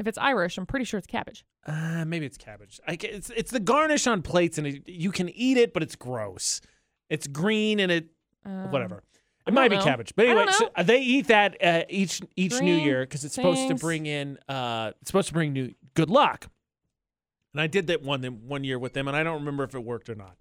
[0.00, 1.44] If it's Irish, I'm pretty sure it's cabbage.
[1.66, 2.80] Uh, maybe it's cabbage.
[2.88, 5.94] I, it's it's the garnish on plates, and it, you can eat it, but it's
[5.94, 6.62] gross.
[7.10, 8.08] It's green and it
[8.46, 9.02] Um, whatever.
[9.46, 12.74] It might be cabbage, but anyway, so uh, they eat that uh, each each New
[12.74, 16.48] Year because it's supposed to bring in uh, it's supposed to bring new good luck.
[17.52, 19.84] And I did that one one year with them, and I don't remember if it
[19.84, 20.36] worked or not.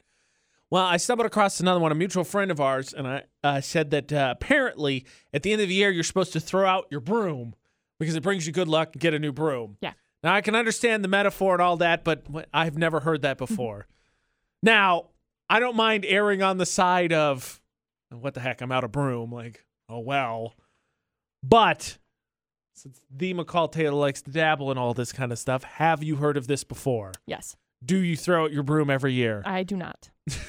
[0.69, 3.89] Well, I stumbled across another one, a mutual friend of ours, and I uh, said
[3.89, 7.01] that uh, apparently at the end of the year you're supposed to throw out your
[7.01, 7.55] broom
[7.99, 9.77] because it brings you good luck and get a new broom.
[9.81, 9.93] Yeah.
[10.23, 12.23] Now I can understand the metaphor and all that, but
[12.53, 13.87] I've never heard that before.
[14.63, 15.07] now
[15.49, 17.59] I don't mind erring on the side of
[18.11, 19.31] what the heck, I'm out of broom.
[19.31, 20.53] Like, oh well.
[21.41, 21.97] But
[22.75, 26.17] since the McCall Taylor likes to dabble in all this kind of stuff, have you
[26.17, 27.13] heard of this before?
[27.25, 29.41] Yes, Do you throw out your broom every year?
[29.45, 30.09] I do not.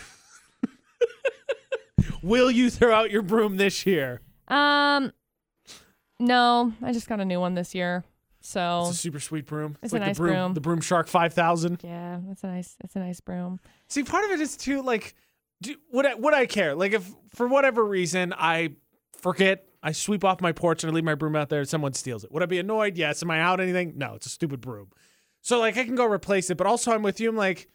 [2.23, 4.21] Will you throw out your broom this year?
[4.49, 5.13] Um,
[6.21, 8.05] no, I just got a new one this year.
[8.43, 9.77] So It's a super sweet broom.
[9.83, 10.55] It's like a nice the broom, broom.
[10.55, 11.81] the Broom Shark 5000.
[11.83, 13.61] yeah, it's a nice, it's a nice broom.
[13.89, 15.15] See, part of it is too like,
[15.61, 16.75] do, would I would I care?
[16.75, 18.71] Like, if for whatever reason I
[19.21, 21.93] forget, I sweep off my porch and I leave my broom out there, and someone
[21.93, 22.33] steals it.
[22.33, 22.97] Would I be annoyed?
[22.97, 23.23] Yes.
[23.23, 23.95] Am I out anything?
[23.97, 24.15] No.
[24.15, 24.89] It's a stupid broom.
[25.43, 26.57] So like, I can go replace it.
[26.57, 27.29] But also, I'm with you.
[27.29, 27.69] I'm like,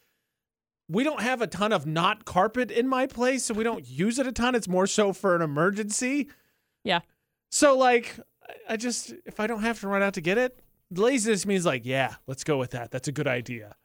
[0.89, 4.17] we don't have a ton of not carpet in my place, so we don't use
[4.17, 4.55] it a ton.
[4.55, 6.27] It's more so for an emergency.
[6.83, 7.01] Yeah.
[7.51, 8.19] So like,
[8.69, 10.59] I- just if I don't have to run out to get it,
[10.91, 12.91] laziness means like, yeah, let's go with that.
[12.91, 13.75] That's a good idea.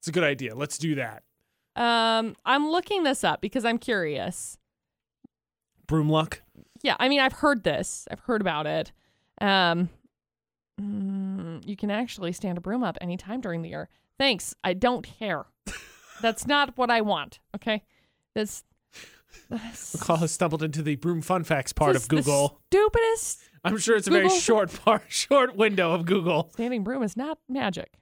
[0.00, 0.54] It's a good idea.
[0.54, 1.22] Let's do that.
[1.76, 4.58] Um, I'm looking this up because I'm curious.
[5.86, 6.42] Broom luck.
[6.82, 8.06] Yeah, I mean, I've heard this.
[8.10, 8.92] I've heard about it.
[9.40, 9.88] Um,
[10.80, 13.88] mm, you can actually stand a broom up anytime during the year.
[14.18, 14.54] Thanks.
[14.64, 15.44] I don't care.
[16.20, 17.40] That's not what I want.
[17.54, 17.82] Okay.
[18.34, 18.64] That's
[19.50, 22.60] McCall has stumbled into the broom fun facts part of Google.
[22.68, 26.50] stupidest I'm sure it's a very Google- short part, short window of Google.
[26.52, 27.92] standing broom is not magic.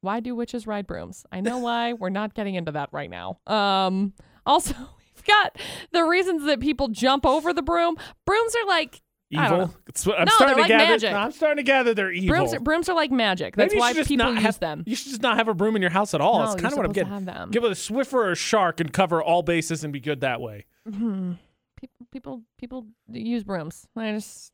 [0.00, 1.26] Why do witches ride brooms?
[1.32, 1.92] I know why.
[1.98, 3.38] We're not getting into that right now.
[3.46, 4.14] Um,
[4.46, 4.74] also,
[5.14, 5.56] we've got
[5.92, 7.96] the reasons that people jump over the broom.
[8.24, 9.44] Brooms are like Evil.
[9.44, 10.84] I'm No, starting they're to like gather.
[10.92, 11.12] magic.
[11.12, 12.28] I'm starting to gather they're evil.
[12.36, 12.54] brooms.
[12.54, 13.56] Are, brooms are like magic.
[13.56, 14.84] That's why people use have, them.
[14.86, 16.38] You should just not have a broom in your house at all.
[16.38, 17.12] No, That's kind of what I'm getting.
[17.12, 17.50] have them.
[17.50, 20.40] Get with a Swiffer or a shark and cover all bases and be good that
[20.40, 20.64] way.
[20.90, 21.32] Hmm.
[21.80, 23.86] People, people, people use brooms.
[23.94, 24.50] I just,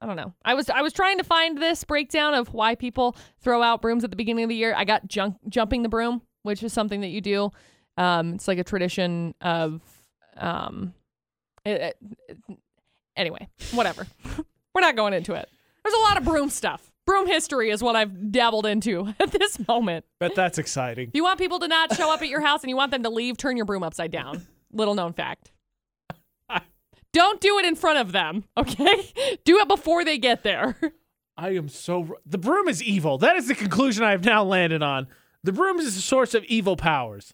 [0.00, 0.34] I don't know.
[0.44, 4.02] I was, I was trying to find this breakdown of why people throw out brooms
[4.02, 4.74] at the beginning of the year.
[4.76, 7.50] I got junk, jumping the broom, which is something that you do.
[7.96, 9.80] Um, it's like a tradition of,
[10.36, 10.94] um,
[11.64, 11.94] it,
[12.28, 12.58] it-
[13.18, 14.06] anyway, whatever.
[14.74, 15.48] We're not going into it.
[15.82, 16.90] There's a lot of broom stuff.
[17.04, 20.04] Broom history is what I've dabbled into at this moment.
[20.20, 21.08] But that's exciting.
[21.08, 23.02] If you want people to not show up at your house and you want them
[23.02, 24.46] to leave, turn your broom upside down.
[24.72, 25.50] Little known fact.
[27.12, 29.38] Don't do it in front of them, okay?
[29.44, 30.78] Do it before they get there.
[31.36, 32.16] I am so.
[32.26, 33.16] The broom is evil.
[33.18, 35.06] That is the conclusion I have now landed on.
[35.42, 37.32] The broom is a source of evil powers.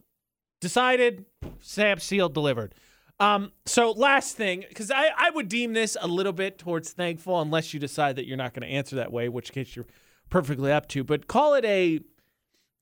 [0.61, 1.25] Decided,
[1.59, 2.75] stamp, sealed, delivered.
[3.21, 7.41] Um, so last thing, because I, I would deem this a little bit towards thankful,
[7.41, 9.87] unless you decide that you're not going to answer that way, which case you're
[10.31, 11.05] perfectly up to.
[11.05, 12.01] But call it a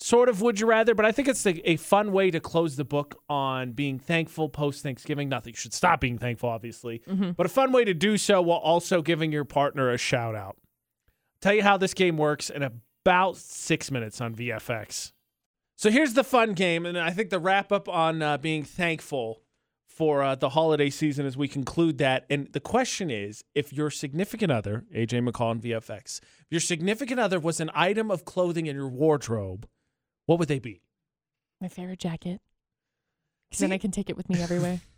[0.00, 2.76] sort of would you rather, but I think it's a, a fun way to close
[2.76, 5.28] the book on being thankful post Thanksgiving.
[5.28, 7.02] Not that you should stop being thankful, obviously,
[7.36, 10.56] but a fun way to do so while also giving your partner a shout out.
[11.40, 15.12] Tell you how this game works in about six minutes on VFX.
[15.76, 19.42] So here's the fun game, and I think the wrap up on uh, being thankful
[19.92, 22.24] for uh, the holiday season as we conclude that.
[22.30, 27.20] And the question is if your significant other, AJ McCall on VFX, if your significant
[27.20, 29.68] other was an item of clothing in your wardrobe,
[30.26, 30.82] what would they be?
[31.60, 32.40] My favorite jacket.
[33.50, 34.80] Because then I can take it with me everywhere.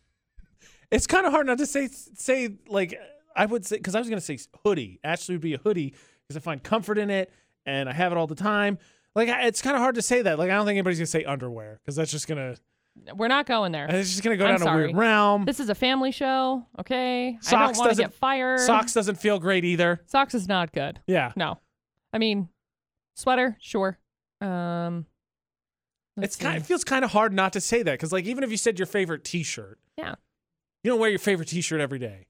[0.91, 2.95] It's kind of hard not to say say like
[3.35, 5.01] I would say because I was gonna say hoodie.
[5.03, 7.33] Ashley would be a hoodie because I find comfort in it
[7.67, 8.79] and I have it all the time.
[9.15, 10.39] Like it's kind of hard to say that.
[10.39, 12.57] Like I don't think anybody's gonna say underwear because that's just gonna
[13.17, 13.87] We're not going there.
[13.89, 14.95] it's just gonna go I'm down a weird sorry.
[14.95, 15.45] realm.
[15.45, 17.29] This is a family show, okay?
[17.29, 18.61] I don't Socks want to doesn't- get fired.
[18.61, 20.01] Socks doesn't feel great either.
[20.07, 21.01] Socks is not good.
[21.07, 21.59] Yeah, No.
[22.13, 22.49] I mean,
[23.17, 23.99] sweater, sure.
[24.41, 25.07] Um,
[26.17, 26.55] let's it's kind.
[26.55, 26.65] see.
[26.65, 28.79] It feels kind of hard not to say that because like even if you said
[28.79, 30.15] your favorite T-shirt, Yeah.
[30.85, 32.29] you don't wear your favorite T-shirt every day.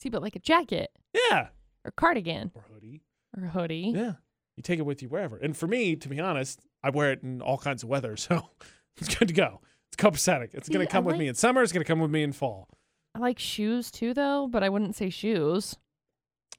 [0.00, 0.90] See, but like a jacket
[1.30, 1.48] Yeah,
[1.84, 3.02] or cardigan or hoodie.
[3.36, 3.92] or a hoodie.
[3.94, 4.14] Yeah,
[4.56, 5.36] you take it with you wherever.
[5.36, 8.50] And for me, to be honest, I wear it in all kinds of weather, so
[8.96, 9.60] it's good to go.
[9.92, 10.50] It's copacetic.
[10.54, 11.62] It's gonna See, I come with me in summer.
[11.62, 12.68] It's gonna come with me in fall.
[13.14, 15.76] I like shoes too, though, but I wouldn't say shoes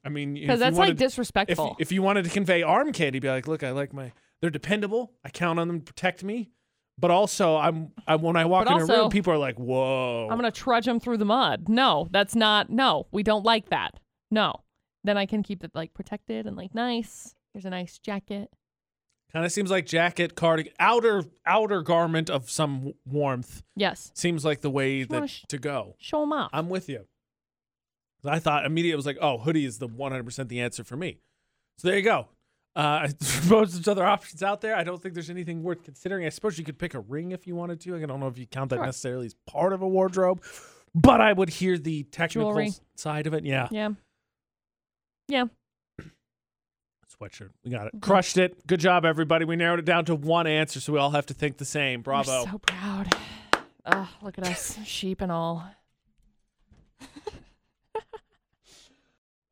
[0.04, 1.76] I mean, if because you that's wanted- like disrespectful.
[1.78, 5.12] if you wanted to convey arm candy, be like, look, I like my, they're dependable.
[5.24, 6.50] I count on them to protect me.
[6.98, 10.28] But also, I'm, I when I walk But in a room, people are like, whoa.
[10.30, 11.68] I'm gonna trudge them through the mud.
[11.68, 12.68] No, that's not.
[12.68, 13.98] No, we don't like that.
[14.30, 14.52] No.
[15.02, 17.34] Then I can keep it like protected and like nice.
[17.54, 18.50] Here's a nice jacket.
[19.32, 23.62] Kind of seems like jacket, cardigan, outer outer garment of some warmth.
[23.76, 24.10] Yes.
[24.14, 25.94] Seems like the way that sh- to go.
[25.98, 26.50] Show them off.
[26.52, 27.06] I'm with you.
[28.24, 31.18] I thought immediately it was like, oh, hoodie is the 100% the answer for me.
[31.78, 32.28] So there you go.
[32.76, 34.76] Uh, I suppose there's other options out there.
[34.76, 36.26] I don't think there's anything worth considering.
[36.26, 37.96] I suppose you could pick a ring if you wanted to.
[37.96, 38.86] I don't know if you count that Sure.
[38.86, 40.42] necessarily as part of a wardrobe,
[40.94, 42.72] but I would hear the technical Jewelry.
[42.96, 43.44] side of it.
[43.44, 43.68] Yeah.
[43.70, 43.90] yeah.
[45.28, 45.44] Yeah.
[47.20, 47.50] Sweatshirt.
[47.64, 47.94] We got it.
[47.96, 48.00] Mhm.
[48.00, 48.66] Crushed it.
[48.66, 49.44] Good job, everybody.
[49.44, 52.02] We narrowed it down to one answer, so we all have to think the same.
[52.02, 52.44] Bravo.
[52.44, 53.14] We're so proud.
[53.86, 55.64] Ugh, look at us, sheep and all.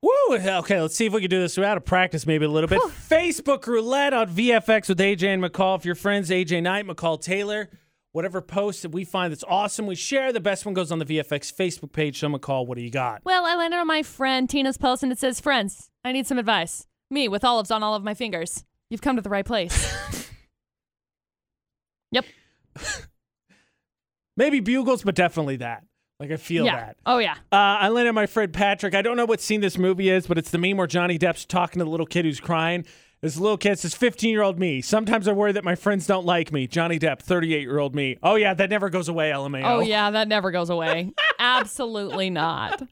[0.00, 0.10] Woo!
[0.30, 1.58] Okay, let's see if we can do this.
[1.58, 2.80] We're out of practice maybe a little bit.
[2.82, 5.76] Facebook roulette on VFX with AJ and McCall.
[5.76, 7.68] If your friends AJ Knight, McCall Taylor,
[8.12, 10.32] whatever post that we find that's awesome, we share.
[10.32, 12.20] The best one goes on the VFX Facebook page.
[12.20, 13.22] So McCall, what do you got?
[13.24, 16.38] Well, I landed on my friend Tina's post and it says, Friends, I need some
[16.38, 16.86] advice.
[17.10, 18.64] Me with olives on all of my fingers.
[18.90, 19.94] You've come to the right place.
[22.10, 22.24] yep.
[24.36, 25.84] Maybe bugles, but definitely that.
[26.20, 26.76] Like I feel yeah.
[26.76, 26.96] that.
[27.06, 27.34] Oh, yeah.
[27.52, 28.94] Uh, I landed my friend Patrick.
[28.94, 31.44] I don't know what scene this movie is, but it's the meme where Johnny Depp's
[31.44, 32.84] talking to the little kid who's crying.
[33.20, 34.80] This little kid says, 15 year old me.
[34.80, 36.66] Sometimes I worry that my friends don't like me.
[36.66, 38.16] Johnny Depp, 38 year old me.
[38.22, 39.64] Oh, yeah, that never goes away, LMAO.
[39.64, 40.10] Oh, yeah.
[40.10, 41.12] That never goes away.
[41.38, 42.82] Absolutely not.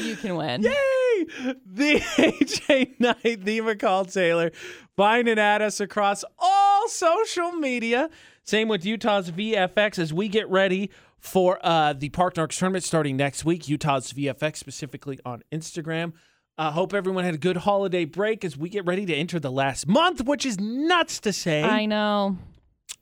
[0.00, 0.62] You can win.
[0.62, 0.72] Yay!
[1.64, 4.50] The AJ Knight, the McCall Taylor.
[4.96, 8.10] Find and add us across all social media.
[8.42, 13.16] Same with Utah's VFX as we get ready for uh, the Park Narks tournament starting
[13.16, 13.68] next week.
[13.68, 16.12] Utah's VFX, specifically on Instagram.
[16.58, 19.50] Uh, hope everyone had a good holiday break as we get ready to enter the
[19.50, 21.62] last month, which is nuts to say.
[21.62, 22.36] I know.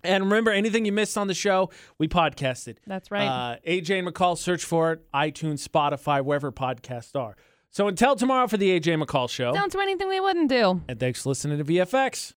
[0.04, 2.76] And remember, anything you missed on the show, we podcasted.
[2.86, 3.26] That's right.
[3.26, 7.36] Uh, AJ and McCall, search for it, iTunes, Spotify, wherever podcasts are.
[7.72, 9.52] So until tomorrow for the AJ McCall Show.
[9.52, 10.82] Don't do anything we wouldn't do.
[10.88, 12.28] And thanks for listening to VFX.